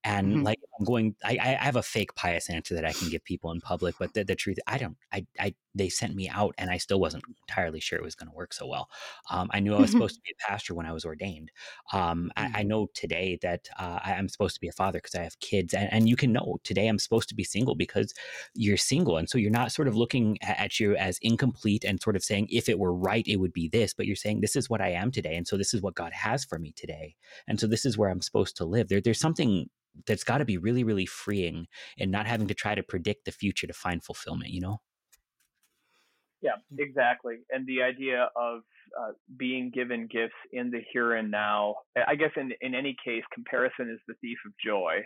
And 0.04 0.34
mm-hmm. 0.34 0.42
like, 0.42 0.58
I'm 0.78 0.84
going, 0.84 1.16
I, 1.24 1.38
I 1.40 1.64
have 1.64 1.76
a 1.76 1.82
fake 1.82 2.14
pious 2.14 2.50
answer 2.50 2.74
that 2.74 2.84
I 2.84 2.92
can 2.92 3.08
give 3.08 3.24
people 3.24 3.50
in 3.50 3.60
public, 3.60 3.96
but 3.98 4.14
the, 4.14 4.24
the 4.24 4.34
truth, 4.34 4.58
I 4.66 4.78
don't, 4.78 4.96
I, 5.12 5.26
I, 5.38 5.54
they 5.74 5.88
sent 5.88 6.14
me 6.14 6.28
out, 6.28 6.54
and 6.58 6.70
I 6.70 6.78
still 6.78 7.00
wasn't 7.00 7.24
entirely 7.48 7.80
sure 7.80 7.98
it 7.98 8.04
was 8.04 8.14
going 8.14 8.28
to 8.28 8.34
work 8.34 8.54
so 8.54 8.66
well. 8.66 8.88
Um, 9.30 9.50
I 9.52 9.60
knew 9.60 9.74
I 9.74 9.80
was 9.80 9.90
mm-hmm. 9.90 9.98
supposed 9.98 10.14
to 10.16 10.20
be 10.22 10.32
a 10.32 10.50
pastor 10.50 10.74
when 10.74 10.86
I 10.86 10.92
was 10.92 11.04
ordained. 11.04 11.50
Um. 11.92 12.30
I, 12.36 12.44
I, 12.44 12.48
mm-hmm. 12.48 12.68
know 12.68 12.88
today 12.94 13.38
that 13.42 13.68
uh, 13.78 14.00
I, 14.04 14.12
am 14.14 14.28
supposed 14.28 14.54
to 14.54 14.60
be 14.60 14.68
a 14.68 14.72
father 14.72 14.98
because 14.98 15.14
I 15.14 15.22
have 15.22 15.38
kids, 15.40 15.74
and, 15.74 15.92
and, 15.92 16.08
you 16.08 16.16
can 16.16 16.32
know 16.32 16.58
today 16.64 16.86
I'm 16.86 16.98
supposed 16.98 17.28
to 17.30 17.34
be 17.34 17.44
single 17.44 17.74
because 17.74 18.14
you're 18.54 18.76
single, 18.76 19.16
and 19.16 19.28
so 19.28 19.38
you're 19.38 19.50
not 19.50 19.72
sort 19.72 19.88
of 19.88 19.96
looking 19.96 20.38
at 20.42 20.78
you 20.80 20.96
as 20.96 21.18
incomplete 21.22 21.84
and 21.84 22.00
sort 22.00 22.16
of 22.16 22.24
saying 22.24 22.48
if 22.50 22.68
it 22.68 22.78
were 22.78 22.94
right 22.94 23.26
it 23.26 23.36
would 23.36 23.52
be 23.52 23.68
this, 23.68 23.92
but 23.94 24.06
you're 24.06 24.16
saying 24.16 24.40
this 24.40 24.56
is 24.56 24.70
what 24.70 24.80
I 24.80 24.90
am 24.90 25.10
today, 25.10 25.34
and 25.36 25.46
so 25.46 25.56
this 25.56 25.74
is 25.74 25.82
what 25.82 25.94
God 25.94 26.12
has 26.12 26.44
for 26.44 26.58
me 26.58 26.72
today. 26.76 27.14
And 27.48 27.58
so 27.58 27.66
this 27.66 27.84
is 27.84 27.98
where 27.98 28.10
I'm 28.10 28.22
supposed 28.22 28.56
to 28.58 28.64
live. 28.64 28.88
There, 28.88 29.00
there's 29.00 29.20
something 29.20 29.68
that's 30.06 30.24
got 30.24 30.38
to 30.38 30.44
be 30.44 30.58
really, 30.58 30.84
really 30.84 31.06
freeing 31.06 31.66
and 31.98 32.10
not 32.10 32.26
having 32.26 32.48
to 32.48 32.54
try 32.54 32.74
to 32.74 32.82
predict 32.82 33.24
the 33.24 33.32
future 33.32 33.66
to 33.66 33.72
find 33.72 34.04
fulfillment, 34.04 34.50
you 34.50 34.60
know? 34.60 34.80
Yeah, 36.42 36.56
exactly. 36.78 37.36
And 37.50 37.66
the 37.66 37.82
idea 37.82 38.28
of 38.36 38.60
uh, 39.00 39.12
being 39.36 39.70
given 39.74 40.08
gifts 40.10 40.34
in 40.52 40.70
the 40.70 40.80
here 40.92 41.14
and 41.14 41.30
now, 41.30 41.76
I 42.06 42.14
guess 42.14 42.30
in, 42.36 42.52
in 42.60 42.74
any 42.74 42.94
case, 43.04 43.22
comparison 43.32 43.90
is 43.90 44.00
the 44.06 44.14
thief 44.20 44.38
of 44.46 44.52
joy. 44.64 44.98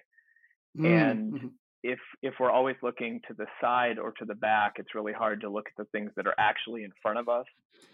Mm. 0.78 1.10
And 1.10 1.32
mm-hmm 1.32 1.46
if 1.82 1.98
if 2.22 2.34
we're 2.38 2.50
always 2.50 2.76
looking 2.82 3.20
to 3.28 3.34
the 3.34 3.46
side 3.60 3.98
or 3.98 4.12
to 4.12 4.24
the 4.24 4.34
back, 4.34 4.74
it's 4.76 4.94
really 4.94 5.12
hard 5.12 5.40
to 5.42 5.50
look 5.50 5.66
at 5.68 5.76
the 5.76 5.90
things 5.90 6.10
that 6.16 6.26
are 6.26 6.34
actually 6.38 6.84
in 6.84 6.92
front 7.02 7.18
of 7.18 7.28
us 7.28 7.46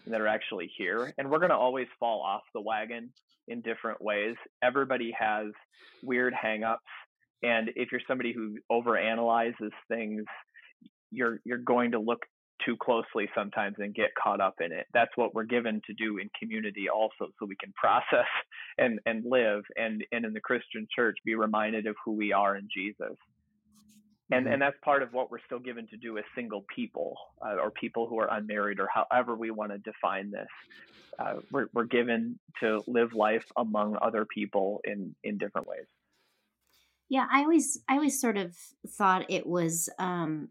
and 0.05 0.13
that 0.13 0.21
are 0.21 0.27
actually 0.27 0.71
here. 0.77 1.13
And 1.17 1.29
we're 1.29 1.39
going 1.39 1.51
to 1.51 1.55
always 1.55 1.87
fall 1.99 2.21
off 2.21 2.43
the 2.53 2.61
wagon 2.61 3.13
in 3.47 3.61
different 3.61 4.01
ways. 4.01 4.35
Everybody 4.63 5.13
has 5.17 5.47
weird 6.01 6.33
hangups, 6.33 6.77
and 7.43 7.69
if 7.75 7.91
you're 7.91 8.01
somebody 8.07 8.33
who 8.33 8.57
overanalyzes 8.71 9.71
things, 9.87 10.23
you're 11.11 11.39
you're 11.45 11.57
going 11.57 11.91
to 11.91 11.99
look 11.99 12.19
too 12.65 12.75
closely 12.81 13.29
sometimes 13.35 13.75
and 13.77 13.93
get 13.93 14.09
caught 14.21 14.41
up 14.41 14.55
in 14.59 14.71
it. 14.71 14.87
That's 14.93 15.15
what 15.15 15.33
we're 15.33 15.43
given 15.43 15.81
to 15.85 15.93
do 15.93 16.17
in 16.17 16.29
community 16.39 16.89
also 16.89 17.27
so 17.39 17.45
we 17.45 17.55
can 17.55 17.73
process 17.75 18.27
and 18.77 18.99
and 19.05 19.23
live 19.25 19.63
and 19.75 20.03
and 20.11 20.25
in 20.25 20.33
the 20.33 20.41
Christian 20.41 20.87
church 20.93 21.17
be 21.25 21.35
reminded 21.35 21.87
of 21.87 21.95
who 22.03 22.13
we 22.13 22.33
are 22.33 22.55
in 22.55 22.67
Jesus. 22.73 23.17
And 24.31 24.45
mm-hmm. 24.45 24.53
and 24.53 24.61
that's 24.61 24.75
part 24.83 25.03
of 25.03 25.13
what 25.13 25.31
we're 25.31 25.43
still 25.45 25.59
given 25.59 25.87
to 25.87 25.97
do 25.97 26.17
as 26.17 26.23
single 26.35 26.65
people 26.73 27.17
uh, 27.45 27.55
or 27.55 27.71
people 27.71 28.07
who 28.07 28.19
are 28.19 28.27
unmarried 28.31 28.79
or 28.79 28.87
however 28.93 29.35
we 29.35 29.51
want 29.51 29.71
to 29.71 29.77
define 29.77 30.31
this. 30.31 30.47
Uh, 31.19 31.35
we're, 31.51 31.67
we're 31.73 31.85
given 31.85 32.37
to 32.59 32.81
live 32.85 33.13
life 33.13 33.45
among 33.57 33.97
other 34.01 34.25
people 34.25 34.81
in 34.83 35.15
in 35.23 35.37
different 35.37 35.67
ways. 35.67 35.85
Yeah 37.09 37.25
i 37.31 37.41
always 37.41 37.79
i 37.87 37.93
always 37.93 38.19
sort 38.19 38.37
of 38.37 38.55
thought 38.87 39.25
it 39.29 39.47
was 39.47 39.89
um 39.97 40.49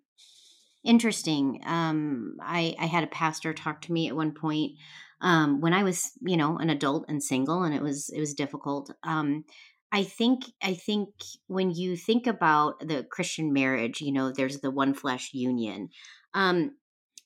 interesting. 0.85 1.61
Um 1.67 2.37
i 2.41 2.75
i 2.79 2.87
had 2.87 3.05
a 3.05 3.09
pastor 3.09 3.53
talk 3.53 3.83
to 3.83 3.93
me 3.93 4.09
at 4.09 4.17
one 4.17 4.33
point 4.33 4.73
um 5.21 5.61
when 5.61 5.73
i 5.73 5.83
was 5.83 6.13
you 6.21 6.37
know 6.37 6.59
an 6.59 6.71
adult 6.71 7.05
and 7.09 7.23
single 7.23 7.63
and 7.63 7.75
it 7.75 7.83
was 7.83 8.09
it 8.09 8.21
was 8.21 8.35
difficult. 8.35 8.91
Um 9.03 9.45
I 9.93 10.03
think 10.05 10.45
I 10.63 10.75
think 10.75 11.11
when 11.47 11.71
you 11.71 11.97
think 11.97 12.27
about 12.27 12.81
the 12.81 13.05
Christian 13.05 13.53
marriage, 13.53 14.01
you 14.01 14.13
know, 14.13 14.33
there's 14.33 14.61
the 14.61 14.71
one 14.71 14.95
flesh 14.95 15.31
union. 15.33 15.91
Um, 16.35 16.73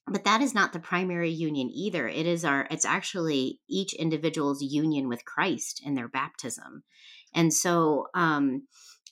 but 0.07 0.25
that 0.25 0.40
is 0.40 0.55
not 0.55 0.73
the 0.73 0.81
primary 0.81 1.31
union 1.31 1.71
either. 1.73 2.09
It 2.09 2.26
is 2.26 2.45
our 2.45 2.67
it's 2.71 2.85
actually 2.85 3.61
each 3.69 3.95
individual's 3.95 4.62
union 4.62 5.09
with 5.09 5.25
Christ 5.25 5.81
in 5.85 5.95
their 5.95 6.09
baptism. 6.09 6.83
And 7.35 7.52
so 7.55 8.07
um, 8.14 8.67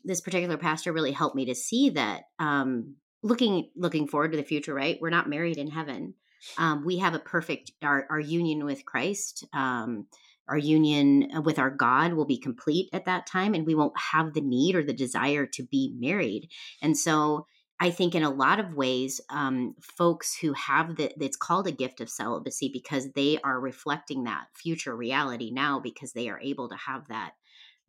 this 0.04 0.20
particular 0.20 0.56
pastor 0.56 0.92
really 0.92 1.12
helped 1.12 1.36
me 1.36 1.44
to 1.46 1.54
see 1.54 1.90
that 1.90 2.22
um, 2.38 2.96
looking 3.22 3.70
looking 3.76 4.08
forward 4.08 4.32
to 4.32 4.38
the 4.38 4.44
future, 4.44 4.74
right? 4.74 4.98
We're 5.00 5.10
not 5.10 5.28
married 5.28 5.56
in 5.56 5.70
heaven. 5.70 6.14
Um, 6.56 6.84
we 6.84 6.98
have 6.98 7.14
a 7.14 7.20
perfect 7.20 7.72
our, 7.82 8.06
our 8.10 8.20
union 8.20 8.64
with 8.64 8.84
Christ. 8.84 9.46
Um, 9.52 10.06
our 10.48 10.58
union 10.58 11.30
uh, 11.36 11.40
with 11.40 11.58
our 11.58 11.70
God 11.70 12.14
will 12.14 12.24
be 12.24 12.38
complete 12.38 12.88
at 12.92 13.04
that 13.04 13.26
time, 13.26 13.54
and 13.54 13.66
we 13.66 13.74
won't 13.74 13.98
have 13.98 14.34
the 14.34 14.40
need 14.40 14.74
or 14.74 14.82
the 14.82 14.92
desire 14.92 15.46
to 15.46 15.62
be 15.62 15.94
married. 15.98 16.48
And 16.82 16.96
so, 16.96 17.46
I 17.80 17.90
think 17.90 18.16
in 18.16 18.24
a 18.24 18.30
lot 18.30 18.58
of 18.58 18.74
ways, 18.74 19.20
um, 19.30 19.76
folks 19.80 20.36
who 20.36 20.52
have 20.54 20.96
the, 20.96 21.12
it's 21.22 21.36
called 21.36 21.68
a 21.68 21.72
gift 21.72 22.00
of 22.00 22.10
celibacy 22.10 22.70
because 22.72 23.12
they 23.12 23.38
are 23.44 23.60
reflecting 23.60 24.24
that 24.24 24.46
future 24.56 24.96
reality 24.96 25.52
now 25.52 25.78
because 25.78 26.12
they 26.12 26.28
are 26.28 26.40
able 26.40 26.68
to 26.70 26.76
have 26.76 27.06
that 27.08 27.32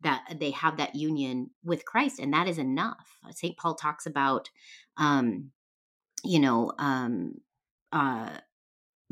that 0.02 0.36
they 0.38 0.50
have 0.52 0.78
that 0.78 0.94
union 0.94 1.50
with 1.62 1.84
Christ, 1.84 2.18
and 2.18 2.32
that 2.32 2.48
is 2.48 2.58
enough. 2.58 3.18
Saint 3.32 3.56
Paul 3.58 3.74
talks 3.74 4.06
about, 4.06 4.48
um, 4.96 5.50
you 6.24 6.38
know, 6.38 6.72
um, 6.78 7.34
uh, 7.92 8.30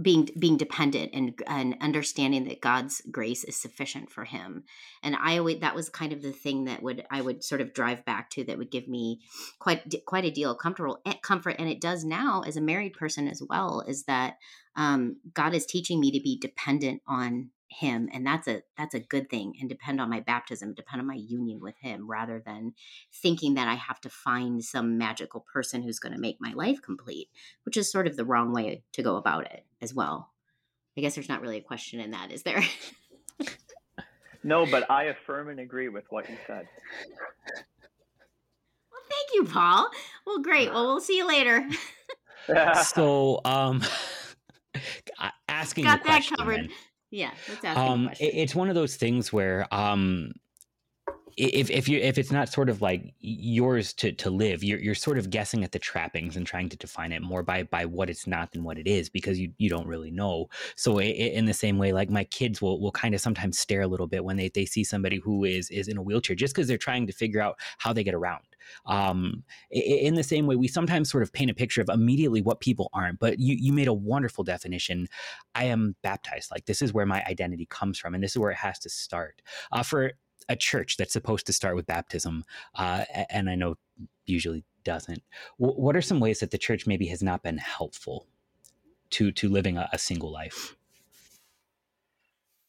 being 0.00 0.28
being 0.38 0.56
dependent 0.56 1.10
and 1.12 1.40
and 1.46 1.76
understanding 1.80 2.44
that 2.44 2.60
God's 2.60 3.02
grace 3.10 3.44
is 3.44 3.56
sufficient 3.56 4.10
for 4.10 4.24
him. 4.24 4.64
And 5.02 5.16
I 5.16 5.38
always 5.38 5.60
that 5.60 5.74
was 5.74 5.88
kind 5.88 6.12
of 6.12 6.22
the 6.22 6.32
thing 6.32 6.64
that 6.64 6.82
would 6.82 7.04
I 7.10 7.20
would 7.20 7.42
sort 7.42 7.60
of 7.60 7.74
drive 7.74 8.04
back 8.04 8.30
to 8.30 8.44
that 8.44 8.58
would 8.58 8.70
give 8.70 8.88
me 8.88 9.20
quite 9.58 9.94
quite 10.06 10.24
a 10.24 10.30
deal 10.30 10.52
of 10.52 10.58
comfortable 10.58 11.00
eh, 11.04 11.14
comfort 11.22 11.56
and 11.58 11.68
it 11.68 11.80
does 11.80 12.04
now 12.04 12.42
as 12.46 12.56
a 12.56 12.60
married 12.60 12.92
person 12.92 13.26
as 13.28 13.42
well 13.48 13.82
is 13.86 14.04
that 14.04 14.36
um, 14.76 15.16
God 15.34 15.54
is 15.54 15.66
teaching 15.66 15.98
me 15.98 16.12
to 16.12 16.20
be 16.20 16.38
dependent 16.38 17.02
on 17.06 17.50
him 17.68 18.08
and 18.12 18.26
that's 18.26 18.48
a 18.48 18.62
that's 18.78 18.94
a 18.94 19.00
good 19.00 19.28
thing 19.28 19.54
and 19.60 19.68
depend 19.68 20.00
on 20.00 20.08
my 20.08 20.20
baptism 20.20 20.72
depend 20.72 21.00
on 21.02 21.06
my 21.06 21.14
union 21.14 21.60
with 21.60 21.76
him 21.80 22.10
rather 22.10 22.42
than 22.44 22.72
thinking 23.12 23.54
that 23.54 23.68
i 23.68 23.74
have 23.74 24.00
to 24.00 24.08
find 24.08 24.64
some 24.64 24.96
magical 24.96 25.44
person 25.52 25.82
who's 25.82 25.98
going 25.98 26.14
to 26.14 26.18
make 26.18 26.38
my 26.40 26.52
life 26.54 26.80
complete 26.80 27.28
which 27.64 27.76
is 27.76 27.90
sort 27.90 28.06
of 28.06 28.16
the 28.16 28.24
wrong 28.24 28.54
way 28.54 28.82
to 28.92 29.02
go 29.02 29.16
about 29.16 29.44
it 29.44 29.64
as 29.80 29.94
well. 29.94 30.30
I 30.96 31.00
guess 31.00 31.14
there's 31.14 31.28
not 31.28 31.40
really 31.42 31.58
a 31.58 31.62
question 31.62 32.00
in 32.00 32.10
that 32.12 32.32
is 32.32 32.42
there? 32.42 32.62
No 34.44 34.66
but 34.66 34.90
i 34.90 35.04
affirm 35.04 35.48
and 35.48 35.60
agree 35.60 35.88
with 35.88 36.04
what 36.10 36.28
you 36.28 36.36
said. 36.46 36.66
Well 38.90 39.02
thank 39.10 39.34
you 39.34 39.44
paul. 39.52 39.90
Well 40.26 40.40
great. 40.40 40.72
Well 40.72 40.86
we'll 40.86 41.00
see 41.00 41.18
you 41.18 41.28
later. 41.28 41.68
So 42.84 43.42
um 43.44 43.82
asking 45.48 45.84
got 45.84 46.02
that 46.04 46.26
covered 46.36 46.60
then. 46.60 46.70
Yeah, 47.10 47.32
um, 47.64 48.08
it, 48.20 48.34
it's 48.34 48.54
one 48.54 48.68
of 48.68 48.74
those 48.74 48.96
things 48.96 49.32
where 49.32 49.66
um, 49.72 50.32
if 51.38 51.70
if 51.70 51.88
you 51.88 51.98
if 52.00 52.18
it's 52.18 52.32
not 52.32 52.48
sort 52.48 52.68
of 52.68 52.82
like 52.82 53.14
yours 53.20 53.92
to 53.94 54.12
to 54.12 54.28
live, 54.28 54.64
you're 54.64 54.80
you're 54.80 54.94
sort 54.94 55.18
of 55.18 55.30
guessing 55.30 55.62
at 55.62 55.70
the 55.70 55.78
trappings 55.78 56.36
and 56.36 56.44
trying 56.46 56.68
to 56.68 56.76
define 56.76 57.12
it 57.12 57.22
more 57.22 57.42
by 57.44 57.62
by 57.62 57.84
what 57.84 58.10
it's 58.10 58.26
not 58.26 58.50
than 58.52 58.64
what 58.64 58.76
it 58.76 58.88
is 58.88 59.08
because 59.08 59.38
you 59.38 59.52
you 59.56 59.70
don't 59.70 59.86
really 59.86 60.10
know. 60.10 60.48
So 60.74 61.00
in 61.00 61.46
the 61.46 61.54
same 61.54 61.78
way, 61.78 61.92
like 61.92 62.10
my 62.10 62.24
kids 62.24 62.60
will 62.60 62.80
will 62.80 62.92
kind 62.92 63.14
of 63.14 63.20
sometimes 63.20 63.58
stare 63.58 63.82
a 63.82 63.86
little 63.86 64.08
bit 64.08 64.24
when 64.24 64.36
they 64.36 64.48
they 64.48 64.66
see 64.66 64.82
somebody 64.82 65.18
who 65.18 65.44
is 65.44 65.70
is 65.70 65.86
in 65.86 65.96
a 65.96 66.02
wheelchair 66.02 66.34
just 66.34 66.54
because 66.54 66.66
they're 66.66 66.76
trying 66.76 67.06
to 67.06 67.12
figure 67.12 67.40
out 67.40 67.56
how 67.78 67.92
they 67.92 68.02
get 68.02 68.14
around. 68.14 68.42
Um, 68.86 69.44
in 69.70 70.14
the 70.14 70.22
same 70.22 70.46
way, 70.46 70.56
we 70.56 70.68
sometimes 70.68 71.10
sort 71.10 71.22
of 71.22 71.32
paint 71.32 71.50
a 71.50 71.54
picture 71.54 71.80
of 71.80 71.88
immediately 71.88 72.42
what 72.42 72.60
people 72.60 72.90
aren't. 72.92 73.18
But 73.18 73.38
you 73.38 73.56
you 73.58 73.72
made 73.72 73.88
a 73.88 73.92
wonderful 73.92 74.44
definition. 74.44 75.08
I 75.54 75.64
am 75.64 75.96
baptized. 76.02 76.50
Like 76.50 76.66
this 76.66 76.82
is 76.82 76.92
where 76.92 77.06
my 77.06 77.24
identity 77.26 77.66
comes 77.66 77.98
from, 77.98 78.14
and 78.14 78.22
this 78.22 78.32
is 78.32 78.38
where 78.38 78.50
it 78.50 78.56
has 78.56 78.78
to 78.80 78.88
start. 78.88 79.42
Uh, 79.72 79.82
for 79.82 80.12
a 80.48 80.56
church 80.56 80.96
that's 80.96 81.12
supposed 81.12 81.46
to 81.46 81.52
start 81.52 81.76
with 81.76 81.86
baptism, 81.86 82.44
uh, 82.74 83.04
and 83.30 83.50
I 83.50 83.54
know 83.54 83.74
usually 84.26 84.64
doesn't. 84.84 85.22
W- 85.60 85.78
what 85.78 85.96
are 85.96 86.02
some 86.02 86.20
ways 86.20 86.40
that 86.40 86.50
the 86.50 86.58
church 86.58 86.86
maybe 86.86 87.06
has 87.06 87.22
not 87.22 87.42
been 87.42 87.58
helpful 87.58 88.26
to 89.10 89.32
to 89.32 89.48
living 89.48 89.76
a, 89.76 89.88
a 89.92 89.98
single 89.98 90.32
life? 90.32 90.77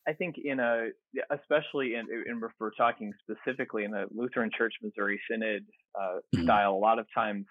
I 0.10 0.14
think 0.14 0.38
in 0.44 0.60
a, 0.60 0.88
especially 1.30 1.94
in, 1.94 2.08
in 2.10 2.42
if 2.44 2.52
we're 2.60 2.72
talking 2.72 3.14
specifically 3.22 3.84
in 3.84 3.94
a 3.94 4.06
Lutheran 4.12 4.50
Church 4.58 4.74
Missouri 4.82 5.22
Synod 5.30 5.66
uh, 5.94 6.18
mm-hmm. 6.36 6.44
style, 6.46 6.74
a 6.74 6.82
lot 6.82 6.98
of 6.98 7.06
times 7.14 7.46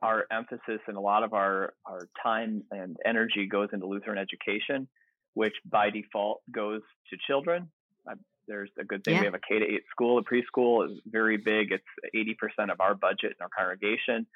our 0.00 0.24
emphasis 0.32 0.80
and 0.86 0.96
a 0.96 1.00
lot 1.00 1.22
of 1.22 1.34
our, 1.34 1.74
our 1.84 2.08
time 2.22 2.62
and 2.70 2.96
energy 3.04 3.46
goes 3.46 3.68
into 3.74 3.86
Lutheran 3.86 4.16
education, 4.16 4.88
which 5.34 5.52
by 5.70 5.90
default 5.90 6.40
goes 6.50 6.80
to 7.10 7.18
children. 7.26 7.70
Uh, 8.10 8.14
there's 8.46 8.70
a 8.80 8.84
good 8.84 9.04
thing. 9.04 9.14
Yeah. 9.14 9.20
We 9.20 9.26
have 9.26 9.34
a 9.34 9.40
K 9.46 9.58
to 9.58 9.66
eight 9.66 9.84
school. 9.90 10.18
A 10.18 10.22
preschool 10.22 10.90
is 10.90 10.98
very 11.06 11.36
big. 11.36 11.72
It's 11.72 12.36
80% 12.58 12.72
of 12.72 12.80
our 12.80 12.94
budget 12.94 13.36
in 13.38 13.42
our 13.42 13.50
congregation 13.54 14.26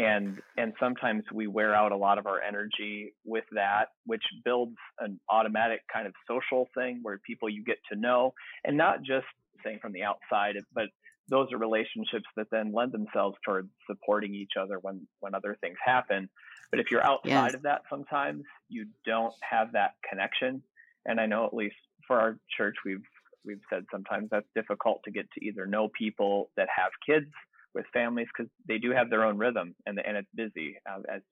and 0.00 0.40
and 0.56 0.72
sometimes 0.80 1.24
we 1.32 1.46
wear 1.46 1.74
out 1.74 1.92
a 1.92 1.96
lot 1.96 2.18
of 2.18 2.26
our 2.26 2.40
energy 2.40 3.14
with 3.24 3.44
that 3.52 3.88
which 4.06 4.22
builds 4.44 4.76
an 4.98 5.20
automatic 5.28 5.80
kind 5.92 6.06
of 6.06 6.14
social 6.26 6.68
thing 6.74 7.00
where 7.02 7.18
people 7.18 7.48
you 7.48 7.62
get 7.62 7.78
to 7.90 7.98
know 7.98 8.32
and 8.64 8.76
not 8.76 9.02
just 9.02 9.26
saying 9.64 9.78
from 9.80 9.92
the 9.92 10.02
outside 10.02 10.56
but 10.74 10.86
those 11.28 11.52
are 11.52 11.58
relationships 11.58 12.24
that 12.36 12.46
then 12.50 12.72
lend 12.72 12.92
themselves 12.92 13.36
towards 13.44 13.68
supporting 13.86 14.34
each 14.34 14.52
other 14.58 14.78
when 14.78 15.06
when 15.20 15.34
other 15.34 15.56
things 15.60 15.76
happen 15.84 16.28
but 16.70 16.80
if 16.80 16.90
you're 16.90 17.04
outside 17.04 17.28
yes. 17.28 17.54
of 17.54 17.62
that 17.62 17.82
sometimes 17.90 18.42
you 18.68 18.86
don't 19.04 19.34
have 19.42 19.72
that 19.72 19.94
connection 20.08 20.62
and 21.06 21.20
i 21.20 21.26
know 21.26 21.44
at 21.44 21.52
least 21.52 21.76
for 22.06 22.18
our 22.18 22.38
church 22.56 22.76
we've 22.84 23.04
we've 23.44 23.60
said 23.70 23.84
sometimes 23.90 24.28
that's 24.30 24.48
difficult 24.54 25.00
to 25.04 25.10
get 25.10 25.30
to 25.32 25.44
either 25.44 25.66
know 25.66 25.88
people 25.96 26.50
that 26.56 26.68
have 26.74 26.90
kids 27.06 27.30
with 27.74 27.84
families 27.92 28.26
because 28.36 28.50
they 28.66 28.78
do 28.78 28.90
have 28.90 29.10
their 29.10 29.24
own 29.24 29.38
rhythm 29.38 29.74
and 29.86 30.00
and 30.04 30.16
it's 30.16 30.28
busy 30.34 30.76
uh, 30.88 31.00
as 31.12 31.22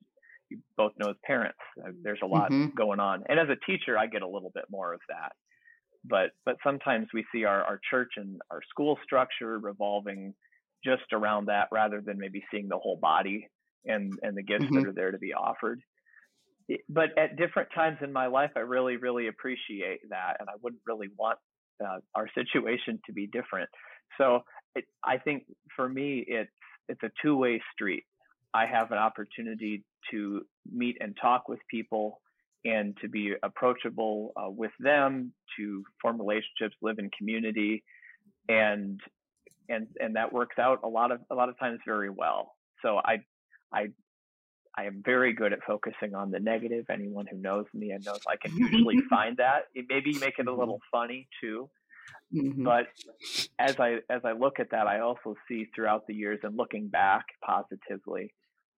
you 0.50 0.58
both 0.76 0.92
know 0.98 1.10
as 1.10 1.16
parents 1.24 1.58
uh, 1.84 1.90
there's 2.02 2.20
a 2.22 2.26
lot 2.26 2.50
mm-hmm. 2.50 2.74
going 2.76 3.00
on 3.00 3.22
and 3.28 3.38
as 3.38 3.48
a 3.48 3.70
teacher 3.70 3.98
i 3.98 4.06
get 4.06 4.22
a 4.22 4.28
little 4.28 4.50
bit 4.54 4.64
more 4.70 4.92
of 4.92 5.00
that 5.08 5.32
but 6.04 6.30
but 6.44 6.56
sometimes 6.62 7.06
we 7.12 7.24
see 7.32 7.44
our, 7.44 7.62
our 7.62 7.80
church 7.90 8.12
and 8.16 8.40
our 8.50 8.60
school 8.70 8.98
structure 9.04 9.58
revolving 9.58 10.34
just 10.84 11.12
around 11.12 11.46
that 11.46 11.68
rather 11.72 12.00
than 12.00 12.18
maybe 12.18 12.42
seeing 12.50 12.68
the 12.68 12.78
whole 12.78 12.98
body 13.00 13.48
and 13.84 14.12
and 14.22 14.36
the 14.36 14.42
gifts 14.42 14.64
mm-hmm. 14.64 14.76
that 14.76 14.86
are 14.86 14.92
there 14.92 15.10
to 15.10 15.18
be 15.18 15.34
offered 15.34 15.80
but 16.88 17.16
at 17.18 17.36
different 17.36 17.68
times 17.74 17.98
in 18.02 18.12
my 18.12 18.26
life 18.26 18.50
i 18.56 18.60
really 18.60 18.96
really 18.96 19.28
appreciate 19.28 20.00
that 20.10 20.36
and 20.38 20.48
i 20.48 20.54
wouldn't 20.62 20.82
really 20.86 21.08
want 21.18 21.38
uh, 21.84 21.98
our 22.14 22.28
situation 22.34 22.98
to 23.06 23.12
be 23.12 23.26
different 23.26 23.68
so 24.16 24.40
it, 24.78 24.84
I 25.04 25.18
think 25.18 25.44
for 25.74 25.88
me, 25.88 26.24
it's 26.26 26.50
it's 26.88 27.02
a 27.02 27.10
two 27.22 27.36
way 27.36 27.60
street. 27.72 28.04
I 28.54 28.66
have 28.66 28.90
an 28.92 28.98
opportunity 28.98 29.84
to 30.10 30.42
meet 30.70 30.96
and 31.00 31.16
talk 31.20 31.48
with 31.48 31.58
people 31.70 32.20
and 32.64 32.96
to 33.02 33.08
be 33.08 33.34
approachable 33.42 34.32
uh, 34.36 34.48
with 34.48 34.72
them, 34.80 35.32
to 35.58 35.84
form 36.00 36.18
relationships, 36.18 36.74
live 36.82 36.98
in 36.98 37.10
community, 37.16 37.84
and 38.48 39.00
and 39.68 39.86
and 40.00 40.16
that 40.16 40.32
works 40.32 40.58
out 40.58 40.80
a 40.82 40.88
lot 40.88 41.12
of 41.12 41.20
a 41.30 41.34
lot 41.34 41.48
of 41.48 41.58
times 41.58 41.80
very 41.86 42.10
well. 42.10 42.54
So 42.82 42.98
I 43.04 43.18
I 43.72 43.88
I 44.76 44.84
am 44.84 45.02
very 45.04 45.32
good 45.32 45.52
at 45.52 45.60
focusing 45.66 46.14
on 46.14 46.30
the 46.30 46.40
negative. 46.40 46.86
Anyone 46.90 47.26
who 47.30 47.36
knows 47.36 47.66
me 47.74 47.90
and 47.90 48.04
knows 48.04 48.20
I 48.28 48.36
can 48.36 48.56
usually 48.56 49.00
find 49.10 49.36
that. 49.38 49.64
It 49.74 49.86
maybe 49.88 50.16
make 50.18 50.38
it 50.38 50.46
a 50.46 50.54
little 50.54 50.80
funny 50.92 51.28
too, 51.40 51.68
Mm-hmm. 52.34 52.64
But 52.64 52.86
as 53.58 53.78
I 53.78 53.96
as 54.08 54.22
I 54.24 54.32
look 54.32 54.60
at 54.60 54.70
that, 54.70 54.86
I 54.86 55.00
also 55.00 55.34
see 55.48 55.66
throughout 55.74 56.06
the 56.06 56.14
years 56.14 56.40
and 56.42 56.56
looking 56.56 56.88
back 56.88 57.24
positively, 57.44 58.32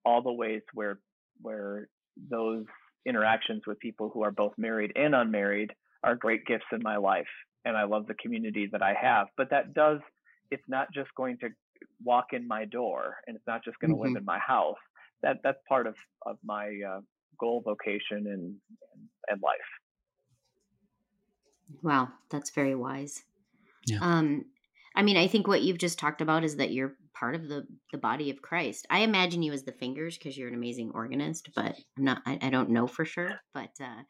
all 0.05 0.23
the 0.23 0.33
ways 0.33 0.63
where 0.75 0.99
where 1.43 1.89
those 2.31 2.65
interactions 3.07 3.63
with 3.67 3.79
people 3.81 4.11
who 4.13 4.23
are 4.23 4.31
both 4.31 4.53
married 4.59 4.93
and 4.97 5.15
unmarried 5.15 5.73
are 6.03 6.17
great 6.17 6.47
gifts 6.47 6.67
in 6.73 6.81
my 6.83 6.97
life, 6.97 7.29
and 7.65 7.77
I 7.77 7.85
love 7.85 8.07
the 8.07 8.15
community 8.15 8.69
that 8.73 8.83
I 8.83 8.95
have. 9.01 9.29
But 9.37 9.51
that 9.51 9.75
does 9.75 10.01
it's 10.51 10.69
not 10.69 10.89
just 10.93 11.11
going 11.17 11.39
to 11.39 11.49
walk 12.03 12.27
in 12.33 12.47
my 12.47 12.65
door 12.65 13.17
and 13.27 13.37
it's 13.37 13.47
not 13.47 13.65
just 13.65 13.79
going 13.79 13.91
to 13.91 13.97
mm-hmm. 13.97 14.15
live 14.15 14.17
in 14.17 14.25
my 14.25 14.39
house. 14.39 14.77
That 15.23 15.39
that's 15.45 15.59
part 15.69 15.87
of 15.87 15.95
of 16.25 16.39
my 16.43 16.69
uh, 16.89 17.01
goal, 17.39 17.63
vocation, 17.65 18.27
and, 18.27 18.29
and 18.31 19.09
and 19.29 19.43
life. 19.43 19.59
Wow, 21.83 22.09
that's 22.31 22.51
very 22.51 22.75
wise. 22.75 23.23
Yeah. 23.87 23.99
Um, 24.01 24.47
I 24.95 25.03
mean, 25.03 25.17
I 25.17 25.29
think 25.29 25.47
what 25.47 25.63
you've 25.63 25.79
just 25.79 25.99
talked 25.99 26.21
about 26.21 26.45
is 26.45 26.57
that 26.57 26.73
you're 26.73 26.97
part 27.15 27.35
of 27.35 27.49
the 27.49 27.67
the 27.93 27.99
body 27.99 28.31
of 28.31 28.43
Christ. 28.43 28.87
I 28.91 29.01
imagine 29.01 29.43
you 29.43 29.53
as 29.53 29.63
the 29.63 29.73
fingers 29.73 30.19
because 30.19 30.37
you're 30.37 30.49
an 30.49 30.55
amazing 30.55 30.93
organist, 30.95 31.51
but 31.55 31.77
I'm 31.97 32.05
not. 32.05 32.23
I, 32.27 32.39
I 32.43 32.51
don't 32.51 32.71
know 32.71 32.87
for 32.87 33.05
sure, 33.05 33.41
but 33.55 33.71
uh, 33.81 34.03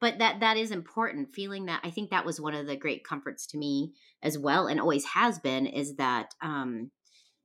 but 0.00 0.18
that 0.18 0.40
that 0.40 0.56
is 0.56 0.70
important. 0.70 1.34
Feeling 1.34 1.66
that 1.66 1.80
I 1.82 1.90
think 1.90 2.10
that 2.10 2.24
was 2.24 2.40
one 2.40 2.54
of 2.54 2.66
the 2.66 2.76
great 2.76 3.04
comforts 3.04 3.46
to 3.48 3.58
me 3.58 3.94
as 4.22 4.38
well, 4.38 4.66
and 4.66 4.80
always 4.80 5.04
has 5.06 5.38
been, 5.38 5.66
is 5.66 5.96
that 5.96 6.34
um, 6.40 6.90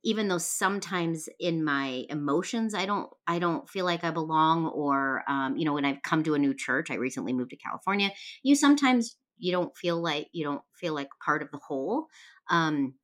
even 0.04 0.28
though 0.28 0.38
sometimes 0.38 1.28
in 1.40 1.64
my 1.64 2.04
emotions 2.08 2.74
I 2.74 2.86
don't 2.86 3.10
I 3.26 3.40
don't 3.40 3.68
feel 3.68 3.84
like 3.84 4.04
I 4.04 4.12
belong, 4.12 4.66
or 4.66 5.24
um, 5.28 5.56
you 5.56 5.64
know, 5.64 5.74
when 5.74 5.84
I've 5.84 6.02
come 6.02 6.22
to 6.24 6.34
a 6.34 6.38
new 6.38 6.54
church, 6.54 6.90
I 6.90 6.94
recently 6.94 7.32
moved 7.32 7.50
to 7.50 7.56
California. 7.56 8.10
You 8.44 8.54
sometimes 8.54 9.16
you 9.38 9.52
don't 9.52 9.76
feel 9.76 10.00
like 10.00 10.28
you 10.32 10.44
don't 10.44 10.62
feel 10.80 10.94
like 10.94 11.08
part 11.24 11.42
of 11.42 11.50
the 11.50 11.58
whole 11.58 12.06
um, 12.48 12.94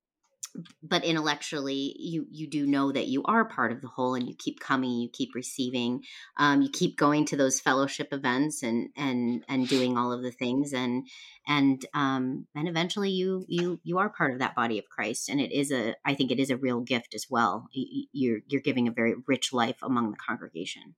but 0.82 1.04
intellectually 1.04 1.96
you 1.98 2.26
you 2.30 2.46
do 2.46 2.66
know 2.66 2.92
that 2.92 3.06
you 3.06 3.22
are 3.24 3.44
part 3.44 3.72
of 3.72 3.80
the 3.80 3.88
whole 3.88 4.14
and 4.14 4.28
you 4.28 4.34
keep 4.36 4.60
coming 4.60 4.90
you 5.00 5.08
keep 5.08 5.34
receiving. 5.34 6.02
Um, 6.36 6.60
you 6.60 6.68
keep 6.68 6.96
going 6.96 7.24
to 7.26 7.36
those 7.36 7.60
fellowship 7.60 8.08
events 8.12 8.62
and 8.62 8.90
and 8.96 9.44
and 9.48 9.66
doing 9.66 9.96
all 9.96 10.12
of 10.12 10.22
the 10.22 10.30
things 10.30 10.72
and 10.74 11.06
and 11.46 11.84
um 11.94 12.46
and 12.54 12.68
eventually 12.68 13.10
you 13.10 13.46
you 13.48 13.80
you 13.82 13.98
are 13.98 14.10
part 14.10 14.32
of 14.32 14.40
that 14.40 14.54
body 14.54 14.78
of 14.78 14.88
christ. 14.90 15.28
And 15.28 15.40
it 15.40 15.52
is 15.52 15.72
a 15.72 15.94
i 16.04 16.14
think 16.14 16.30
it 16.30 16.40
is 16.40 16.50
a 16.50 16.56
real 16.56 16.80
gift 16.80 17.14
as 17.14 17.26
well. 17.30 17.68
You're 17.72 18.40
you're 18.46 18.60
giving 18.60 18.88
a 18.88 18.92
very 18.92 19.14
rich 19.26 19.52
life 19.52 19.78
among 19.82 20.10
the 20.10 20.18
congregation. 20.18 20.94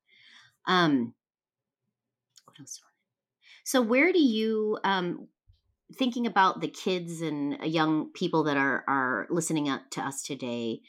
Um 0.67 1.15
what 2.45 2.59
else 2.59 2.81
so 3.65 3.81
where 3.81 4.13
do 4.13 4.21
you 4.21 4.79
um 4.85 5.29
thinking 5.95 6.27
about 6.27 6.61
the 6.61 6.69
kids 6.69 7.21
and 7.21 7.61
uh, 7.61 7.65
young 7.65 8.11
people 8.13 8.45
that 8.45 8.57
are 8.57 8.85
are 8.89 9.27
listening 9.31 9.69
up 9.69 9.83
to 9.91 10.01
us 10.01 10.23
today 10.23 10.81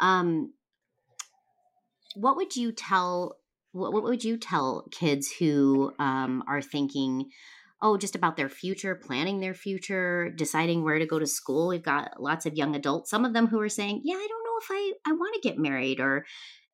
um 0.00 0.52
what 2.14 2.36
would 2.36 2.56
you 2.56 2.72
tell 2.72 3.36
what, 3.72 3.92
what 3.92 4.04
would 4.04 4.22
you 4.22 4.36
tell 4.36 4.86
kids 4.92 5.32
who 5.38 5.92
um, 5.98 6.44
are 6.46 6.62
thinking 6.62 7.30
oh 7.82 7.96
just 7.96 8.14
about 8.14 8.36
their 8.36 8.48
future 8.48 8.94
planning 8.94 9.40
their 9.40 9.54
future 9.54 10.30
deciding 10.30 10.84
where 10.84 10.98
to 10.98 11.06
go 11.06 11.18
to 11.18 11.26
school? 11.26 11.68
We've 11.68 11.82
got 11.82 12.20
lots 12.20 12.46
of 12.46 12.54
young 12.54 12.76
adults 12.76 13.10
some 13.10 13.24
of 13.24 13.32
them 13.32 13.48
who 13.48 13.60
are 13.60 13.68
saying 13.68 14.02
yeah 14.04 14.14
i 14.14 14.26
don't 14.28 14.44
know 14.44 14.58
if 14.60 14.66
i 14.70 15.10
i 15.10 15.12
want 15.12 15.34
to 15.34 15.48
get 15.48 15.58
married 15.58 16.00
or 16.00 16.24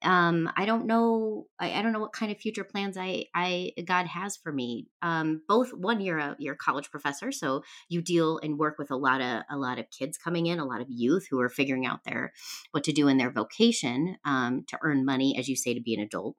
um, 0.03 0.51
I 0.57 0.65
don't 0.65 0.87
know. 0.87 1.47
I, 1.59 1.73
I, 1.73 1.83
don't 1.83 1.93
know 1.93 2.01
what 2.01 2.13
kind 2.13 2.33
of 2.33 2.39
future 2.39 2.65
plans 2.65 2.97
I, 2.97 3.27
I 3.35 3.73
God 3.85 4.07
has 4.07 4.37
for 4.37 4.51
me. 4.51 4.89
Um, 5.03 5.43
both 5.47 5.75
one, 5.75 6.01
you're 6.01 6.19
a 6.19 6.37
you're 6.39 6.55
a 6.55 6.59
college 6.59 6.91
professor, 6.91 7.31
so 7.33 7.63
you 7.89 8.01
deal 8.01 8.39
and 8.43 8.59
work 8.59 8.79
with 8.79 8.91
a 8.91 8.97
lot 8.97 9.21
of 9.21 9.43
a 9.51 9.59
lot 9.59 9.79
of 9.79 9.91
kids 9.91 10.17
coming 10.17 10.47
in, 10.47 10.59
a 10.59 10.65
lot 10.65 10.81
of 10.81 10.87
youth 10.89 11.27
who 11.31 11.41
are 11.41 11.51
figuring 11.51 11.85
out 11.85 12.05
their 12.05 12.33
what 12.71 12.85
to 12.85 12.93
do 12.93 13.09
in 13.09 13.19
their 13.19 13.31
vocation 13.31 14.17
um, 14.25 14.65
to 14.69 14.79
earn 14.83 15.05
money, 15.05 15.37
as 15.39 15.49
you 15.49 15.57
say, 15.57 15.75
to 15.75 15.81
be 15.81 15.95
an 15.95 16.01
adult. 16.01 16.37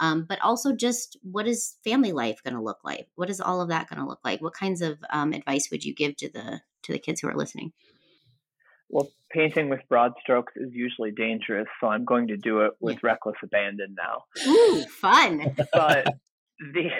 Um, 0.00 0.24
but 0.26 0.40
also 0.40 0.72
just 0.72 1.18
what 1.22 1.46
is 1.46 1.76
family 1.84 2.12
life 2.12 2.42
going 2.42 2.54
to 2.54 2.62
look 2.62 2.78
like? 2.82 3.08
What 3.14 3.28
is 3.28 3.40
all 3.40 3.60
of 3.60 3.68
that 3.68 3.88
going 3.88 4.00
to 4.00 4.08
look 4.08 4.20
like? 4.24 4.40
What 4.40 4.54
kinds 4.54 4.80
of 4.80 4.98
um, 5.10 5.32
advice 5.32 5.68
would 5.70 5.84
you 5.84 5.94
give 5.94 6.16
to 6.16 6.30
the 6.30 6.60
to 6.84 6.92
the 6.92 6.98
kids 6.98 7.20
who 7.20 7.28
are 7.28 7.36
listening? 7.36 7.72
Well, 8.92 9.10
painting 9.30 9.70
with 9.70 9.80
broad 9.88 10.12
strokes 10.20 10.52
is 10.54 10.72
usually 10.72 11.12
dangerous, 11.12 11.66
so 11.80 11.88
I'm 11.88 12.04
going 12.04 12.28
to 12.28 12.36
do 12.36 12.60
it 12.60 12.72
with 12.78 12.96
yeah. 12.96 13.10
reckless 13.10 13.36
abandon 13.42 13.96
now. 13.96 14.24
Ooh, 14.46 14.84
fun! 14.84 15.56
but 15.72 16.06
the 16.60 16.90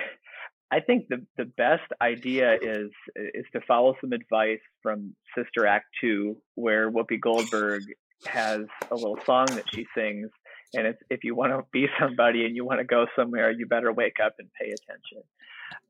I 0.72 0.80
think 0.80 1.08
the 1.08 1.24
the 1.36 1.44
best 1.44 1.92
idea 2.00 2.54
is 2.54 2.90
is 3.14 3.44
to 3.52 3.60
follow 3.68 3.94
some 4.00 4.12
advice 4.12 4.60
from 4.82 5.14
Sister 5.36 5.66
Act 5.66 5.84
Two, 6.00 6.38
where 6.54 6.90
Whoopi 6.90 7.20
Goldberg 7.20 7.82
has 8.26 8.62
a 8.90 8.94
little 8.94 9.18
song 9.26 9.46
that 9.50 9.64
she 9.74 9.86
sings, 9.94 10.30
and 10.72 10.86
it's 10.86 11.02
if 11.10 11.24
you 11.24 11.34
want 11.34 11.52
to 11.52 11.62
be 11.72 11.88
somebody 12.00 12.46
and 12.46 12.56
you 12.56 12.64
want 12.64 12.80
to 12.80 12.84
go 12.84 13.06
somewhere, 13.14 13.50
you 13.50 13.66
better 13.66 13.92
wake 13.92 14.16
up 14.24 14.36
and 14.38 14.48
pay 14.58 14.70
attention. 14.70 15.22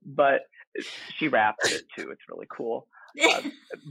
But 0.04 0.40
she 1.16 1.28
raps 1.28 1.70
it 1.70 1.84
too; 1.96 2.10
it's 2.10 2.22
really 2.28 2.48
cool. 2.50 2.88
Uh, 3.22 3.42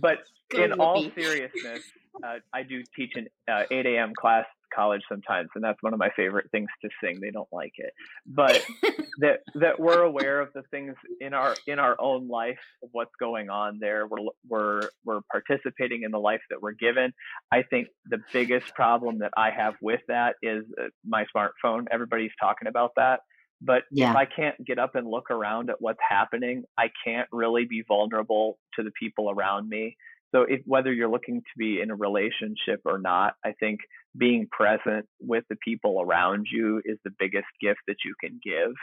but 0.02 0.18
in 0.54 0.74
all 0.74 1.04
seriousness, 1.16 1.82
uh, 2.24 2.36
I 2.54 2.64
do 2.64 2.84
teach 2.96 3.14
an 3.16 3.28
uh, 3.52 3.64
8 3.70 3.86
a.m. 3.86 4.14
class 4.20 4.46
college 4.74 5.02
sometimes, 5.10 5.50
and 5.56 5.64
that's 5.64 5.82
one 5.82 5.94
of 5.94 6.00
my 6.00 6.10
favorite 6.16 6.50
things 6.52 6.70
to 6.82 6.90
sing. 7.04 7.20
They 7.20 7.32
don't 7.32 7.48
like 7.52 7.74
it, 7.76 7.94
but 8.26 8.66
that 9.20 9.40
that 9.56 9.80
we're 9.80 10.02
aware 10.02 10.40
of 10.40 10.50
the 10.54 10.64
things 10.72 10.96
in 11.20 11.34
our 11.34 11.56
in 11.68 11.80
our 11.80 11.96
own 12.00 12.28
life 12.30 12.60
of 12.84 12.90
what's 12.94 13.12
going 13.20 13.50
on 13.50 13.80
there. 13.80 14.08
We're 14.08 14.30
we're 14.48 14.90
we're 15.04 15.22
participating 15.30 16.04
in 16.04 16.12
the 16.12 16.20
life 16.20 16.42
that 16.50 16.62
we're 16.62 16.74
given. 16.74 17.14
I 17.52 17.64
think 17.64 17.90
the 18.06 18.20
biggest 18.32 18.74
problem 18.74 19.20
that 19.20 19.32
I 19.36 19.52
have 19.52 19.76
with 19.82 20.02
that 20.08 20.36
is 20.42 20.64
uh, 20.80 20.88
my 21.06 21.26
smartphone. 21.36 21.88
Everybody's 21.92 22.32
talking 22.40 22.68
about 22.68 22.92
that. 22.96 23.22
But 23.62 23.84
yeah. 23.92 24.10
if 24.10 24.16
I 24.16 24.26
can't 24.26 24.56
get 24.66 24.80
up 24.80 24.96
and 24.96 25.08
look 25.08 25.30
around 25.30 25.70
at 25.70 25.76
what's 25.80 26.00
happening, 26.08 26.64
I 26.78 26.90
can't 27.06 27.28
really 27.32 27.66
be 27.66 27.84
vulnerable 27.88 28.58
to 28.76 28.84
the 28.84 28.92
people 29.00 29.30
around 29.30 29.70
me. 29.70 29.98
So 30.34 30.44
if 30.44 30.62
whether 30.66 30.92
you're 30.94 31.10
looking 31.10 31.42
to 31.42 31.58
be 31.58 31.82
in 31.82 31.92
a 31.92 31.96
relationship 31.96 32.82
or 32.86 33.00
not, 33.00 33.34
I 33.44 33.54
think 33.60 33.80
being 34.18 34.48
present 34.50 35.06
with 35.20 35.44
the 35.50 35.58
people 35.64 36.02
around 36.02 36.48
you 36.52 36.82
is 36.86 36.98
the 37.04 37.12
biggest 37.20 37.48
gift 37.62 37.80
that 37.88 37.98
you 38.06 38.14
can 38.20 38.40
give. 38.44 38.74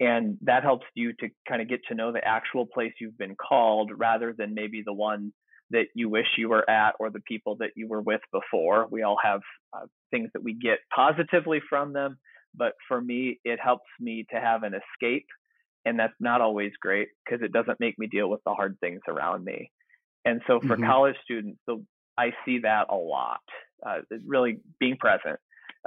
And 0.00 0.38
that 0.42 0.62
helps 0.62 0.86
you 0.94 1.12
to 1.14 1.28
kind 1.48 1.60
of 1.60 1.68
get 1.68 1.80
to 1.88 1.94
know 1.94 2.12
the 2.12 2.24
actual 2.24 2.66
place 2.66 2.92
you've 3.00 3.18
been 3.18 3.34
called 3.34 3.90
rather 3.96 4.34
than 4.36 4.54
maybe 4.54 4.82
the 4.84 4.92
one 4.92 5.32
that 5.70 5.86
you 5.94 6.08
wish 6.08 6.26
you 6.36 6.48
were 6.48 6.68
at 6.70 6.94
or 7.00 7.10
the 7.10 7.20
people 7.20 7.56
that 7.56 7.70
you 7.74 7.88
were 7.88 8.00
with 8.00 8.20
before. 8.32 8.86
We 8.90 9.02
all 9.02 9.18
have 9.22 9.40
uh, 9.72 9.86
things 10.10 10.30
that 10.34 10.42
we 10.42 10.54
get 10.54 10.78
positively 10.94 11.60
from 11.68 11.92
them, 11.92 12.18
but 12.54 12.72
for 12.86 13.00
me, 13.00 13.40
it 13.44 13.58
helps 13.62 13.88
me 14.00 14.24
to 14.32 14.40
have 14.40 14.62
an 14.62 14.72
escape. 14.74 15.26
And 15.84 15.98
that's 15.98 16.14
not 16.20 16.40
always 16.40 16.72
great 16.80 17.08
because 17.24 17.42
it 17.42 17.52
doesn't 17.52 17.80
make 17.80 17.98
me 17.98 18.06
deal 18.06 18.28
with 18.28 18.40
the 18.44 18.52
hard 18.52 18.76
things 18.80 19.00
around 19.08 19.44
me. 19.44 19.70
And 20.24 20.40
so 20.46 20.60
for 20.60 20.76
mm-hmm. 20.76 20.84
college 20.84 21.16
students, 21.24 21.58
the, 21.66 21.84
I 22.16 22.32
see 22.44 22.60
that 22.60 22.86
a 22.90 22.96
lot. 22.96 23.40
Uh, 23.86 23.98
really 24.26 24.58
being 24.80 24.96
present, 24.96 25.38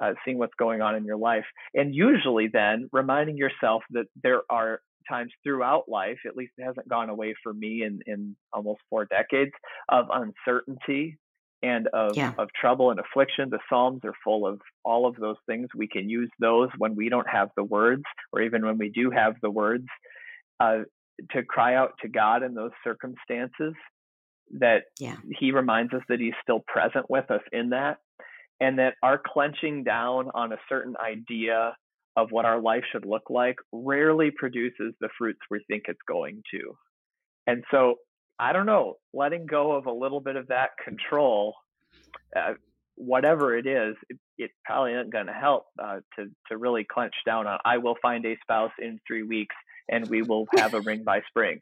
uh, 0.01 0.13
seeing 0.23 0.37
what's 0.37 0.53
going 0.57 0.81
on 0.81 0.95
in 0.95 1.03
your 1.03 1.17
life, 1.17 1.43
and 1.73 1.93
usually 1.93 2.47
then 2.47 2.89
reminding 2.93 3.35
yourself 3.35 3.83
that 3.91 4.05
there 4.23 4.43
are 4.49 4.79
times 5.09 5.31
throughout 5.43 5.89
life, 5.89 6.19
at 6.25 6.37
least 6.37 6.53
it 6.57 6.63
hasn't 6.63 6.87
gone 6.87 7.09
away 7.09 7.35
for 7.43 7.53
me 7.53 7.83
in, 7.83 7.99
in 8.05 8.35
almost 8.53 8.79
four 8.89 9.05
decades, 9.05 9.51
of 9.89 10.05
uncertainty 10.09 11.17
and 11.63 11.87
of, 11.87 12.15
yeah. 12.15 12.33
of 12.37 12.47
trouble 12.59 12.91
and 12.91 12.99
affliction. 12.99 13.49
The 13.49 13.59
Psalms 13.69 14.01
are 14.05 14.13
full 14.23 14.47
of 14.47 14.61
all 14.85 15.05
of 15.05 15.15
those 15.17 15.37
things. 15.47 15.67
We 15.75 15.87
can 15.87 16.09
use 16.09 16.29
those 16.39 16.69
when 16.77 16.95
we 16.95 17.09
don't 17.09 17.29
have 17.29 17.49
the 17.57 17.63
words, 17.63 18.03
or 18.31 18.41
even 18.41 18.65
when 18.65 18.77
we 18.77 18.89
do 18.89 19.11
have 19.11 19.33
the 19.41 19.51
words, 19.51 19.87
uh, 20.59 20.79
to 21.31 21.43
cry 21.43 21.75
out 21.75 21.93
to 22.01 22.07
God 22.07 22.41
in 22.41 22.53
those 22.53 22.71
circumstances 22.83 23.73
that 24.59 24.83
yeah. 24.99 25.15
he 25.39 25.51
reminds 25.51 25.93
us 25.93 26.01
that 26.09 26.19
he's 26.19 26.33
still 26.41 26.63
present 26.67 27.09
with 27.09 27.29
us 27.31 27.41
in 27.51 27.69
that 27.69 27.97
and 28.59 28.79
that 28.79 28.93
our 29.01 29.19
clenching 29.23 29.83
down 29.83 30.29
on 30.33 30.53
a 30.53 30.57
certain 30.69 30.95
idea 30.97 31.75
of 32.15 32.31
what 32.31 32.45
our 32.45 32.61
life 32.61 32.83
should 32.91 33.05
look 33.05 33.29
like 33.29 33.55
rarely 33.71 34.31
produces 34.31 34.93
the 34.99 35.09
fruits 35.17 35.39
we 35.49 35.63
think 35.67 35.83
it's 35.87 35.99
going 36.07 36.41
to 36.51 36.77
and 37.47 37.63
so 37.71 37.95
i 38.39 38.53
don't 38.53 38.65
know 38.65 38.95
letting 39.13 39.45
go 39.45 39.71
of 39.71 39.85
a 39.85 39.91
little 39.91 40.19
bit 40.19 40.35
of 40.35 40.47
that 40.47 40.71
control 40.83 41.55
uh, 42.35 42.53
whatever 42.95 43.57
it 43.57 43.65
is 43.65 43.95
it, 44.09 44.17
it 44.37 44.51
probably 44.65 44.93
isn't 44.93 45.11
going 45.11 45.27
to 45.27 45.33
help 45.33 45.65
uh, 45.81 45.99
to 46.17 46.25
to 46.49 46.57
really 46.57 46.83
clench 46.83 47.13
down 47.25 47.47
on 47.47 47.57
i 47.65 47.77
will 47.77 47.95
find 48.01 48.25
a 48.25 48.37
spouse 48.41 48.71
in 48.79 48.99
three 49.07 49.23
weeks 49.23 49.55
and 49.89 50.07
we 50.09 50.21
will 50.21 50.45
have 50.55 50.73
a 50.73 50.81
ring 50.81 51.03
by 51.03 51.21
spring 51.29 51.61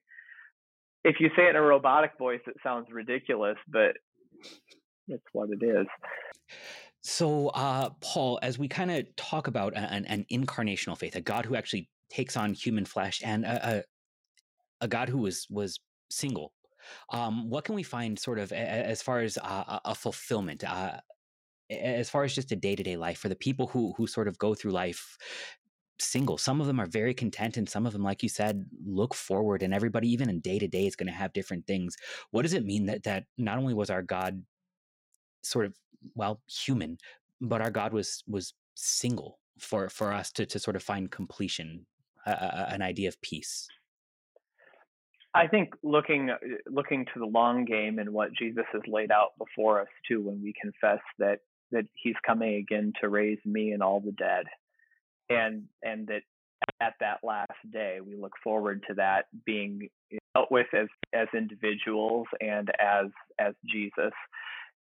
if 1.03 1.15
you 1.19 1.29
say 1.35 1.43
it 1.43 1.51
in 1.51 1.55
a 1.55 1.61
robotic 1.61 2.11
voice, 2.17 2.41
it 2.47 2.55
sounds 2.63 2.87
ridiculous, 2.91 3.57
but 3.67 3.95
it's 5.07 5.23
what 5.33 5.49
it 5.49 5.63
is. 5.63 5.87
So, 7.01 7.47
uh, 7.49 7.89
Paul, 8.01 8.39
as 8.41 8.59
we 8.59 8.67
kind 8.67 8.91
of 8.91 9.15
talk 9.15 9.47
about 9.47 9.75
an, 9.75 10.05
an, 10.05 10.25
incarnational 10.31 10.97
faith, 10.97 11.15
a 11.15 11.21
God 11.21 11.45
who 11.45 11.55
actually 11.55 11.89
takes 12.09 12.35
on 12.35 12.53
human 12.53 12.85
flesh, 12.85 13.21
and 13.23 13.45
a, 13.45 13.69
a, 13.69 13.83
a 14.85 14.87
God 14.87 15.07
who 15.07 15.19
was 15.19 15.47
was 15.49 15.79
single, 16.11 16.51
um, 17.11 17.49
what 17.49 17.63
can 17.63 17.75
we 17.75 17.83
find 17.83 18.19
sort 18.19 18.37
of 18.37 18.51
as 18.51 19.01
far 19.01 19.19
as 19.19 19.37
uh, 19.37 19.79
a 19.85 19.95
fulfillment? 19.95 20.63
Uh, 20.63 20.99
as 21.69 22.09
far 22.09 22.23
as 22.23 22.33
just 22.33 22.51
a 22.51 22.55
day 22.55 22.75
to 22.75 22.83
day 22.83 22.97
life 22.97 23.19
for 23.19 23.29
the 23.29 23.35
people 23.35 23.67
who 23.67 23.93
who 23.95 24.07
sort 24.07 24.27
of 24.27 24.37
go 24.39 24.55
through 24.55 24.71
life 24.71 25.17
single. 25.99 26.37
Some 26.37 26.61
of 26.61 26.67
them 26.67 26.79
are 26.79 26.85
very 26.85 27.13
content, 27.13 27.57
and 27.57 27.67
some 27.67 27.85
of 27.85 27.93
them, 27.93 28.03
like 28.03 28.23
you 28.23 28.29
said, 28.29 28.65
look 28.85 29.13
forward. 29.13 29.63
And 29.63 29.73
everybody, 29.73 30.09
even 30.09 30.29
in 30.29 30.39
day 30.39 30.59
to 30.59 30.67
day, 30.67 30.87
is 30.87 30.95
going 30.95 31.07
to 31.07 31.13
have 31.13 31.33
different 31.33 31.67
things. 31.67 31.95
What 32.31 32.43
does 32.43 32.53
it 32.53 32.65
mean 32.65 32.85
that 32.87 33.03
that 33.03 33.25
not 33.37 33.57
only 33.57 33.73
was 33.73 33.89
our 33.89 34.01
God 34.01 34.43
sort 35.41 35.65
of 35.65 35.73
well 36.15 36.41
human 36.47 36.97
but 37.41 37.61
our 37.61 37.71
god 37.71 37.93
was 37.93 38.23
was 38.27 38.53
single 38.75 39.39
for 39.57 39.89
for 39.89 40.13
us 40.13 40.31
to 40.31 40.45
to 40.45 40.59
sort 40.59 40.75
of 40.75 40.83
find 40.83 41.11
completion 41.11 41.85
uh, 42.25 42.65
an 42.69 42.81
idea 42.81 43.07
of 43.07 43.19
peace 43.21 43.67
I 45.33 45.47
think 45.47 45.73
looking 45.83 46.31
looking 46.67 47.05
to 47.13 47.19
the 47.19 47.25
long 47.25 47.63
game 47.63 47.99
and 47.99 48.11
what 48.11 48.33
Jesus 48.33 48.65
has 48.73 48.81
laid 48.87 49.11
out 49.11 49.29
before 49.37 49.79
us 49.79 49.87
too, 50.07 50.23
when 50.23 50.41
we 50.41 50.55
confess 50.59 51.01
that 51.19 51.41
that 51.71 51.85
He's 51.93 52.15
coming 52.25 52.55
again 52.55 52.93
to 52.99 53.09
raise 53.09 53.37
me 53.45 53.73
and 53.73 53.83
all 53.83 53.99
the 53.99 54.11
dead, 54.13 54.45
and 55.29 55.63
and 55.83 56.07
that 56.07 56.21
at 56.81 56.93
that 56.99 57.19
last 57.23 57.51
day 57.71 57.99
we 58.05 58.15
look 58.15 58.33
forward 58.43 58.83
to 58.87 58.93
that 58.95 59.25
being 59.45 59.89
dealt 60.35 60.51
with 60.51 60.67
as 60.73 60.87
as 61.13 61.27
individuals 61.35 62.27
and 62.41 62.69
as 62.79 63.07
as 63.39 63.53
Jesus. 63.69 64.13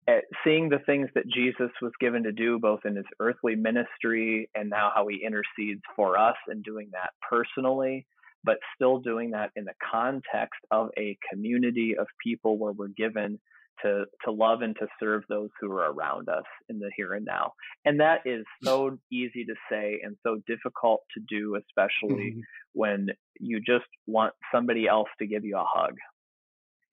At 0.07 0.25
seeing 0.45 0.69
the 0.69 0.81
things 0.85 1.09
that 1.15 1.27
Jesus 1.27 1.71
was 1.81 1.93
given 1.99 2.25
to 2.25 2.33
do, 2.33 2.59
both 2.59 2.81
in 2.85 2.95
his 2.95 3.07
earthly 3.21 3.55
ministry 3.55 4.51
and 4.55 4.69
now 4.69 4.93
how 4.95 5.07
he 5.09 5.25
intercedes 5.25 5.81
for 5.97 6.19
us 6.19 6.37
and 6.47 6.63
doing 6.63 6.91
that 6.93 7.13
personally, 7.27 8.07
but 8.45 8.59
still 8.75 8.99
doing 8.99 9.31
that 9.31 9.51
in 9.57 9.65
the 9.65 9.73
context 9.91 10.61
of 10.71 10.91
a 10.99 11.17
community 11.31 11.97
of 11.99 12.07
people 12.23 12.59
where 12.59 12.73
we're 12.73 12.89
given 12.89 13.41
to 13.83 14.05
to 14.25 14.33
love 14.33 14.63
and 14.63 14.77
to 14.77 14.87
serve 15.01 15.23
those 15.29 15.51
who 15.61 15.71
are 15.73 15.93
around 15.93 16.29
us 16.29 16.45
in 16.69 16.79
the 16.79 16.91
here 16.97 17.15
and 17.15 17.25
now. 17.25 17.53
And 17.85 18.01
that 18.01 18.21
is 18.25 18.45
so 18.63 18.99
easy 19.11 19.45
to 19.45 19.55
say 19.71 20.01
and 20.03 20.17
so 20.23 20.41
difficult 20.47 21.03
to 21.15 21.23
do, 21.29 21.57
especially 21.57 22.31
mm-hmm. 22.31 22.41
when 22.73 23.09
you 23.39 23.61
just 23.61 23.87
want 24.07 24.35
somebody 24.53 24.87
else 24.87 25.09
to 25.19 25.27
give 25.27 25.45
you 25.45 25.57
a 25.57 25.65
hug. 25.67 25.95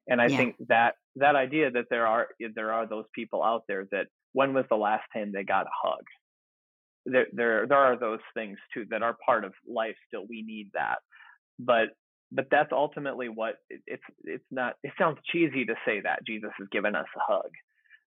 And 0.07 0.21
I 0.21 0.27
yeah. 0.27 0.37
think 0.37 0.55
that 0.67 0.95
that 1.17 1.35
idea 1.35 1.71
that 1.71 1.85
there 1.89 2.07
are 2.07 2.27
there 2.55 2.71
are 2.73 2.87
those 2.87 3.05
people 3.13 3.43
out 3.43 3.63
there 3.67 3.85
that 3.91 4.07
when 4.33 4.53
was 4.53 4.65
the 4.69 4.77
last 4.77 5.03
time 5.13 5.31
they 5.31 5.43
got 5.43 5.65
a 5.65 5.87
hug? 5.87 6.03
There 7.05 7.27
there 7.33 7.67
there 7.67 7.77
are 7.77 7.97
those 7.97 8.19
things 8.33 8.57
too 8.73 8.85
that 8.89 9.03
are 9.03 9.17
part 9.25 9.45
of 9.45 9.53
life 9.67 9.95
still. 10.07 10.25
We 10.27 10.43
need 10.43 10.71
that 10.73 10.99
but 11.63 11.89
but 12.31 12.47
that's 12.49 12.71
ultimately 12.71 13.29
what 13.29 13.55
it, 13.69 13.81
it's 13.87 14.03
it's 14.23 14.45
not 14.51 14.75
it 14.83 14.91
sounds 14.97 15.17
cheesy 15.31 15.65
to 15.65 15.75
say 15.85 16.01
that 16.01 16.25
jesus 16.25 16.51
has 16.57 16.67
given 16.71 16.95
us 16.95 17.05
a 17.15 17.33
hug. 17.33 17.49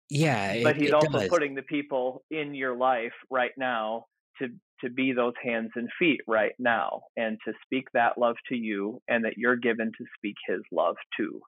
Yeah 0.09 0.51
it, 0.51 0.63
but 0.63 0.75
he's 0.75 0.93
also 0.93 1.19
does. 1.19 1.29
putting 1.29 1.55
the 1.55 1.61
people 1.61 2.23
in 2.31 2.53
your 2.53 2.75
life 2.75 3.13
right 3.29 3.51
now 3.57 4.05
to 4.39 4.49
to 4.81 4.89
be 4.89 5.13
those 5.13 5.33
hands 5.43 5.69
and 5.75 5.89
feet 5.99 6.21
right 6.27 6.53
now 6.57 7.01
and 7.15 7.37
to 7.45 7.53
speak 7.63 7.85
that 7.93 8.17
love 8.17 8.35
to 8.49 8.55
you 8.55 9.01
and 9.07 9.25
that 9.25 9.37
you're 9.37 9.55
given 9.55 9.91
to 9.97 10.05
speak 10.17 10.35
his 10.47 10.61
love 10.71 10.95
too 11.17 11.39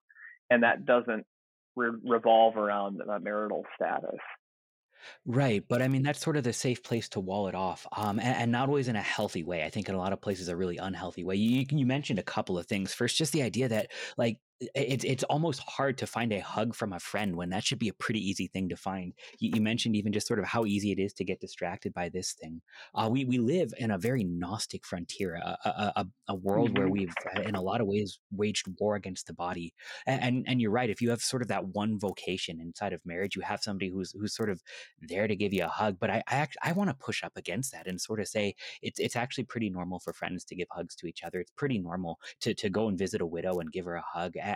and 0.50 0.64
that 0.64 0.86
doesn't 0.86 1.26
re- 1.76 2.00
revolve 2.06 2.58
around 2.58 3.02
a 3.02 3.20
marital 3.20 3.64
status 3.76 4.20
Right, 5.26 5.64
but 5.68 5.82
I 5.82 5.88
mean 5.88 6.04
that's 6.04 6.20
sort 6.20 6.38
of 6.38 6.44
the 6.44 6.54
safe 6.54 6.84
place 6.84 7.08
to 7.10 7.20
wall 7.20 7.48
it 7.48 7.56
off, 7.56 7.88
um, 7.94 8.20
and, 8.20 8.36
and 8.38 8.52
not 8.52 8.68
always 8.68 8.88
in 8.88 8.96
a 8.96 9.02
healthy 9.02 9.44
way. 9.44 9.64
I 9.64 9.70
think 9.70 9.88
in 9.90 9.96
a 9.96 9.98
lot 9.98 10.14
of 10.14 10.22
places 10.22 10.48
a 10.48 10.56
really 10.56 10.78
unhealthy 10.78 11.24
way. 11.24 11.36
You 11.36 11.66
you 11.70 11.86
mentioned 11.86 12.20
a 12.20 12.24
couple 12.24 12.58
of 12.58 12.66
things. 12.68 12.94
First, 12.94 13.18
just 13.18 13.32
the 13.34 13.42
idea 13.42 13.70
that 13.70 13.92
like 14.18 14.40
it's 14.74 15.04
it's 15.04 15.24
almost 15.26 15.60
hard 15.62 15.98
to 16.00 16.08
find 16.08 16.34
a 16.34 16.40
hug 16.40 16.74
from 16.74 16.94
a 16.94 17.00
friend 17.00 17.36
when 17.36 17.50
that 17.50 17.64
should 17.64 17.80
be 17.80 17.90
a 17.90 17.94
pretty 17.94 18.20
easy 18.20 18.48
thing 18.48 18.70
to 18.70 18.76
find. 18.76 19.14
You, 19.40 19.52
you 19.56 19.62
mentioned 19.62 19.96
even 19.96 20.14
just 20.14 20.28
sort 20.28 20.40
of 20.40 20.46
how 20.46 20.66
easy 20.66 20.92
it 20.92 21.00
is 21.00 21.14
to 21.14 21.24
get 21.24 21.40
distracted 21.40 21.94
by 21.94 22.10
this 22.10 22.34
thing. 22.34 22.62
Uh, 22.96 23.10
we 23.12 23.26
we 23.26 23.38
live 23.38 23.74
in 23.78 23.92
a 23.92 23.98
very 23.98 24.24
gnostic 24.24 24.86
frontier, 24.86 25.36
a, 25.36 25.58
a, 25.66 26.08
a 26.30 26.36
world 26.36 26.70
mm-hmm. 26.70 26.80
where 26.80 26.90
we've 26.90 27.14
uh, 27.36 27.42
in 27.42 27.56
a 27.56 27.62
lot 27.62 27.82
of 27.82 27.88
ways 27.88 28.20
waged 28.32 28.68
war 28.80 28.96
against 28.96 29.28
the 29.28 29.34
body. 29.34 29.74
And, 30.08 30.24
and, 30.24 30.46
and 30.48 30.62
you're 30.62 30.72
right. 30.72 30.90
If 30.90 31.02
you 31.02 31.10
have 31.12 31.22
sort 31.22 31.42
of 31.42 31.48
that 31.50 31.68
one 31.68 32.00
vocation 32.00 32.60
inside 32.60 32.94
of 32.94 33.06
marriage, 33.06 33.36
you 33.36 33.42
have 33.42 33.62
somebody 33.62 33.90
who's 33.90 34.12
who's 34.12 34.36
sort 34.36 34.50
of 34.50 34.62
there 35.02 35.28
to 35.28 35.36
give 35.36 35.54
you 35.54 35.66
a 35.66 35.68
hug. 35.68 35.98
But 36.00 36.10
I 36.10 36.24
I, 36.28 36.36
act, 36.36 36.58
I 36.64 36.72
want 36.74 36.90
to 36.90 36.96
push 36.96 37.24
up 37.24 37.34
against 37.36 37.72
that 37.72 37.88
and 37.88 38.00
sort 38.00 38.20
of 38.20 38.28
say 38.28 38.56
it's 38.82 39.00
it's 39.00 39.16
actually 39.16 39.46
pretty 39.46 39.70
normal 39.70 40.00
for 40.00 40.14
friends 40.14 40.44
to 40.46 40.56
give 40.56 40.68
hugs 40.72 40.96
to 40.98 41.08
each 41.08 41.24
other. 41.24 41.40
It's 41.40 41.52
pretty 41.52 41.80
normal 41.80 42.20
to 42.42 42.54
to 42.54 42.70
go 42.70 42.88
and 42.88 42.98
visit 42.98 43.22
a 43.22 43.26
widow 43.26 43.60
and 43.60 43.72
give 43.72 43.86
her 43.86 43.96
a 43.96 44.04
hug 44.06 44.36
and 44.42 44.53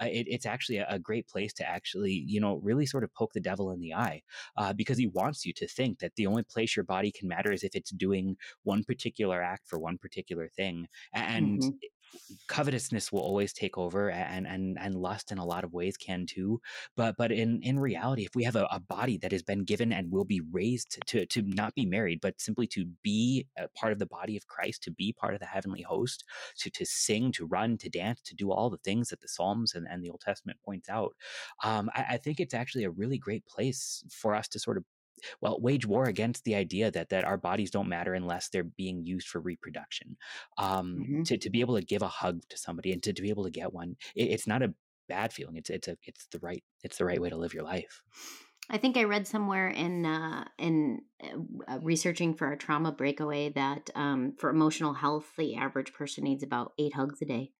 uh, 0.00 0.06
it, 0.06 0.26
it's 0.28 0.46
actually 0.46 0.78
a, 0.78 0.86
a, 0.88 0.98
great 0.98 1.28
place 1.28 1.52
to 1.52 1.68
actually 1.68 2.24
you 2.26 2.40
know 2.40 2.60
really 2.62 2.86
sort 2.86 3.04
of 3.04 3.14
poke 3.14 3.32
the 3.32 3.40
devil 3.40 3.70
in 3.70 3.80
the 3.80 3.94
eye 3.94 4.22
uh, 4.56 4.72
because 4.72 4.98
he 4.98 5.06
wants 5.06 5.44
you 5.46 5.52
to 5.52 5.66
think 5.66 5.98
that 5.98 6.14
the 6.16 6.26
only 6.26 6.42
place 6.42 6.76
your 6.76 6.84
body 6.84 7.10
can 7.10 7.28
matter 7.28 7.52
is 7.52 7.62
if 7.62 7.74
it's 7.74 7.90
doing 7.90 8.36
one 8.64 8.84
particular 8.84 9.42
act 9.42 9.66
for 9.66 9.78
one 9.78 9.98
particular 9.98 10.48
thing 10.48 10.86
and 11.12 11.60
mm-hmm 11.60 11.68
covetousness 12.48 13.12
will 13.12 13.20
always 13.20 13.52
take 13.52 13.78
over 13.78 14.10
and 14.10 14.46
and 14.46 14.78
and 14.80 14.94
lust 14.94 15.32
in 15.32 15.38
a 15.38 15.44
lot 15.44 15.64
of 15.64 15.72
ways 15.72 15.96
can 15.96 16.26
too 16.26 16.60
but 16.96 17.16
but 17.16 17.30
in 17.32 17.60
in 17.62 17.78
reality 17.78 18.24
if 18.24 18.34
we 18.34 18.44
have 18.44 18.56
a, 18.56 18.66
a 18.70 18.80
body 18.80 19.16
that 19.18 19.32
has 19.32 19.42
been 19.42 19.64
given 19.64 19.92
and 19.92 20.10
will 20.10 20.24
be 20.24 20.40
raised 20.52 20.98
to 21.06 21.26
to 21.26 21.42
not 21.42 21.74
be 21.74 21.86
married 21.86 22.20
but 22.20 22.40
simply 22.40 22.66
to 22.66 22.86
be 23.02 23.46
a 23.58 23.68
part 23.68 23.92
of 23.92 23.98
the 23.98 24.06
body 24.06 24.36
of 24.36 24.46
christ 24.46 24.82
to 24.82 24.90
be 24.90 25.12
part 25.12 25.34
of 25.34 25.40
the 25.40 25.46
heavenly 25.46 25.82
host 25.82 26.24
to 26.56 26.70
to 26.70 26.84
sing 26.84 27.32
to 27.32 27.46
run 27.46 27.76
to 27.78 27.88
dance 27.88 28.20
to 28.22 28.34
do 28.34 28.50
all 28.50 28.70
the 28.70 28.78
things 28.78 29.08
that 29.08 29.20
the 29.20 29.28
psalms 29.28 29.74
and, 29.74 29.86
and 29.90 30.02
the 30.02 30.10
old 30.10 30.20
testament 30.20 30.58
points 30.64 30.88
out 30.88 31.14
um, 31.64 31.90
I, 31.94 32.06
I 32.10 32.16
think 32.16 32.40
it's 32.40 32.54
actually 32.54 32.84
a 32.84 32.90
really 32.90 33.18
great 33.18 33.46
place 33.46 34.04
for 34.10 34.34
us 34.34 34.48
to 34.48 34.58
sort 34.58 34.76
of 34.76 34.84
well 35.40 35.60
wage 35.60 35.86
war 35.86 36.04
against 36.06 36.44
the 36.44 36.54
idea 36.54 36.90
that 36.90 37.10
that 37.10 37.24
our 37.24 37.36
bodies 37.36 37.70
don't 37.70 37.88
matter 37.88 38.14
unless 38.14 38.48
they're 38.48 38.64
being 38.64 39.04
used 39.04 39.28
for 39.28 39.40
reproduction. 39.40 40.16
Um, 40.58 40.98
mm-hmm. 41.00 41.22
to, 41.24 41.38
to 41.38 41.50
be 41.50 41.60
able 41.60 41.76
to 41.76 41.84
give 41.84 42.02
a 42.02 42.08
hug 42.08 42.40
to 42.48 42.56
somebody 42.56 42.92
and 42.92 43.02
to, 43.02 43.12
to 43.12 43.22
be 43.22 43.30
able 43.30 43.44
to 43.44 43.50
get 43.50 43.72
one 43.72 43.96
it, 44.14 44.30
it's 44.30 44.46
not 44.46 44.62
a 44.62 44.74
bad 45.08 45.32
feeling 45.32 45.56
it's 45.56 45.70
it's 45.70 45.88
a 45.88 45.96
it's 46.04 46.26
the 46.32 46.38
right 46.38 46.62
it's 46.84 46.98
the 46.98 47.04
right 47.04 47.20
way 47.20 47.30
to 47.30 47.36
live 47.36 47.54
your 47.54 47.64
life. 47.64 48.02
I 48.72 48.78
think 48.78 48.96
I 48.96 49.02
read 49.02 49.26
somewhere 49.26 49.68
in 49.68 50.06
uh, 50.06 50.44
in 50.56 51.00
uh, 51.22 51.80
researching 51.82 52.34
for 52.34 52.46
our 52.46 52.56
trauma 52.56 52.92
breakaway 52.92 53.48
that 53.50 53.90
um, 53.96 54.34
for 54.38 54.48
emotional 54.48 54.94
health, 54.94 55.26
the 55.36 55.56
average 55.56 55.92
person 55.92 56.22
needs 56.22 56.44
about 56.44 56.72
eight 56.78 56.94
hugs 56.94 57.20
a 57.20 57.24
day, 57.24 57.50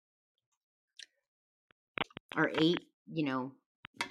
or 2.37 2.49
eight, 2.57 2.79
you 3.11 3.25
know, 3.25 3.51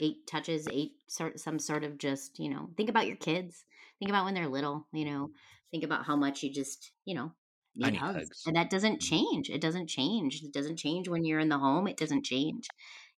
eight 0.00 0.26
touches, 0.26 0.66
eight 0.72 0.92
sort 1.06 1.38
some 1.38 1.58
sort 1.58 1.84
of 1.84 1.98
just, 1.98 2.38
you 2.38 2.50
know, 2.50 2.70
think 2.76 2.88
about 2.88 3.06
your 3.06 3.16
kids. 3.16 3.64
Think 3.98 4.10
about 4.10 4.24
when 4.24 4.34
they're 4.34 4.48
little, 4.48 4.86
you 4.92 5.04
know, 5.04 5.30
think 5.70 5.84
about 5.84 6.06
how 6.06 6.16
much 6.16 6.42
you 6.42 6.52
just, 6.52 6.92
you 7.04 7.14
know, 7.14 7.32
need, 7.76 7.96
hugs. 7.96 8.18
hugs. 8.18 8.42
And 8.46 8.56
that 8.56 8.70
doesn't 8.70 9.00
mm-hmm. 9.00 9.16
change. 9.16 9.50
It 9.50 9.60
doesn't 9.60 9.88
change. 9.88 10.42
It 10.42 10.52
doesn't 10.52 10.78
change 10.78 11.08
when 11.08 11.24
you're 11.24 11.40
in 11.40 11.48
the 11.48 11.58
home. 11.58 11.86
It 11.86 11.96
doesn't 11.96 12.24
change. 12.24 12.66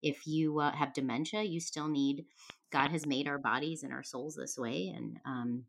If 0.02 0.26
you 0.26 0.60
uh, 0.60 0.72
have 0.72 0.94
dementia, 0.94 1.42
you 1.42 1.60
still 1.60 1.88
need 1.88 2.24
God 2.72 2.90
has 2.90 3.06
made 3.06 3.28
our 3.28 3.38
bodies 3.38 3.82
and 3.82 3.92
our 3.92 4.02
souls 4.02 4.36
this 4.36 4.56
way 4.56 4.92
and 4.96 5.18
um 5.24 5.64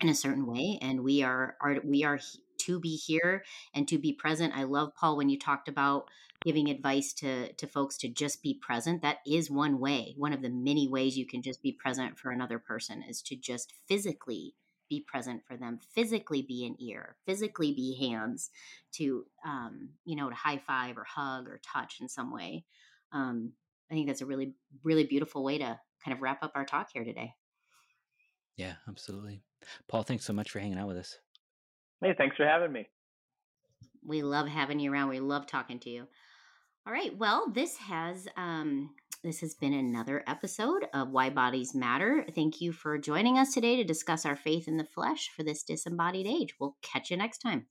in 0.00 0.08
a 0.08 0.14
certain 0.14 0.46
way 0.46 0.78
and 0.82 1.02
we 1.02 1.22
are 1.22 1.56
are 1.60 1.78
we 1.84 2.04
are 2.04 2.18
to 2.66 2.80
be 2.80 2.96
here 2.96 3.44
and 3.74 3.86
to 3.88 3.98
be 3.98 4.12
present. 4.12 4.54
I 4.56 4.64
love 4.64 4.94
Paul 4.94 5.16
when 5.16 5.28
you 5.28 5.38
talked 5.38 5.68
about 5.68 6.08
giving 6.44 6.68
advice 6.68 7.12
to 7.14 7.52
to 7.52 7.66
folks 7.66 7.96
to 7.98 8.08
just 8.08 8.42
be 8.42 8.58
present. 8.60 9.02
That 9.02 9.18
is 9.26 9.50
one 9.50 9.78
way. 9.78 10.14
One 10.16 10.32
of 10.32 10.42
the 10.42 10.50
many 10.50 10.88
ways 10.88 11.16
you 11.16 11.26
can 11.26 11.42
just 11.42 11.62
be 11.62 11.72
present 11.72 12.18
for 12.18 12.30
another 12.30 12.58
person 12.58 13.02
is 13.02 13.22
to 13.22 13.36
just 13.36 13.72
physically 13.86 14.54
be 14.88 15.04
present 15.06 15.42
for 15.46 15.56
them, 15.56 15.78
physically 15.94 16.42
be 16.42 16.66
an 16.66 16.76
ear, 16.78 17.16
physically 17.24 17.72
be 17.72 17.96
hands 17.98 18.50
to 18.92 19.24
um, 19.46 19.90
you 20.04 20.16
know, 20.16 20.28
to 20.28 20.34
high 20.34 20.58
five 20.58 20.98
or 20.98 21.04
hug 21.04 21.48
or 21.48 21.60
touch 21.64 21.98
in 22.00 22.08
some 22.08 22.32
way. 22.32 22.64
Um, 23.12 23.52
I 23.90 23.94
think 23.94 24.06
that's 24.06 24.22
a 24.22 24.26
really, 24.26 24.54
really 24.84 25.04
beautiful 25.04 25.44
way 25.44 25.58
to 25.58 25.78
kind 26.04 26.16
of 26.16 26.22
wrap 26.22 26.42
up 26.42 26.52
our 26.54 26.64
talk 26.64 26.88
here 26.92 27.04
today. 27.04 27.34
Yeah, 28.56 28.74
absolutely. 28.88 29.42
Paul, 29.88 30.02
thanks 30.02 30.24
so 30.24 30.32
much 30.32 30.50
for 30.50 30.58
hanging 30.58 30.78
out 30.78 30.88
with 30.88 30.96
us. 30.96 31.18
Hey, 32.02 32.14
thanks 32.18 32.36
for 32.36 32.44
having 32.44 32.72
me. 32.72 32.88
We 34.04 34.22
love 34.22 34.48
having 34.48 34.80
you 34.80 34.92
around. 34.92 35.08
We 35.08 35.20
love 35.20 35.46
talking 35.46 35.78
to 35.80 35.90
you. 35.90 36.08
All 36.86 36.92
right. 36.92 37.16
Well, 37.16 37.48
this 37.54 37.76
has 37.76 38.26
um, 38.36 38.90
this 39.22 39.40
has 39.40 39.54
been 39.54 39.72
another 39.72 40.24
episode 40.26 40.86
of 40.92 41.10
Why 41.10 41.30
Bodies 41.30 41.76
Matter. 41.76 42.26
Thank 42.34 42.60
you 42.60 42.72
for 42.72 42.98
joining 42.98 43.38
us 43.38 43.54
today 43.54 43.76
to 43.76 43.84
discuss 43.84 44.26
our 44.26 44.34
faith 44.34 44.66
in 44.66 44.78
the 44.78 44.84
flesh 44.84 45.30
for 45.36 45.44
this 45.44 45.62
disembodied 45.62 46.26
age. 46.26 46.56
We'll 46.58 46.76
catch 46.82 47.08
you 47.12 47.16
next 47.16 47.38
time. 47.38 47.66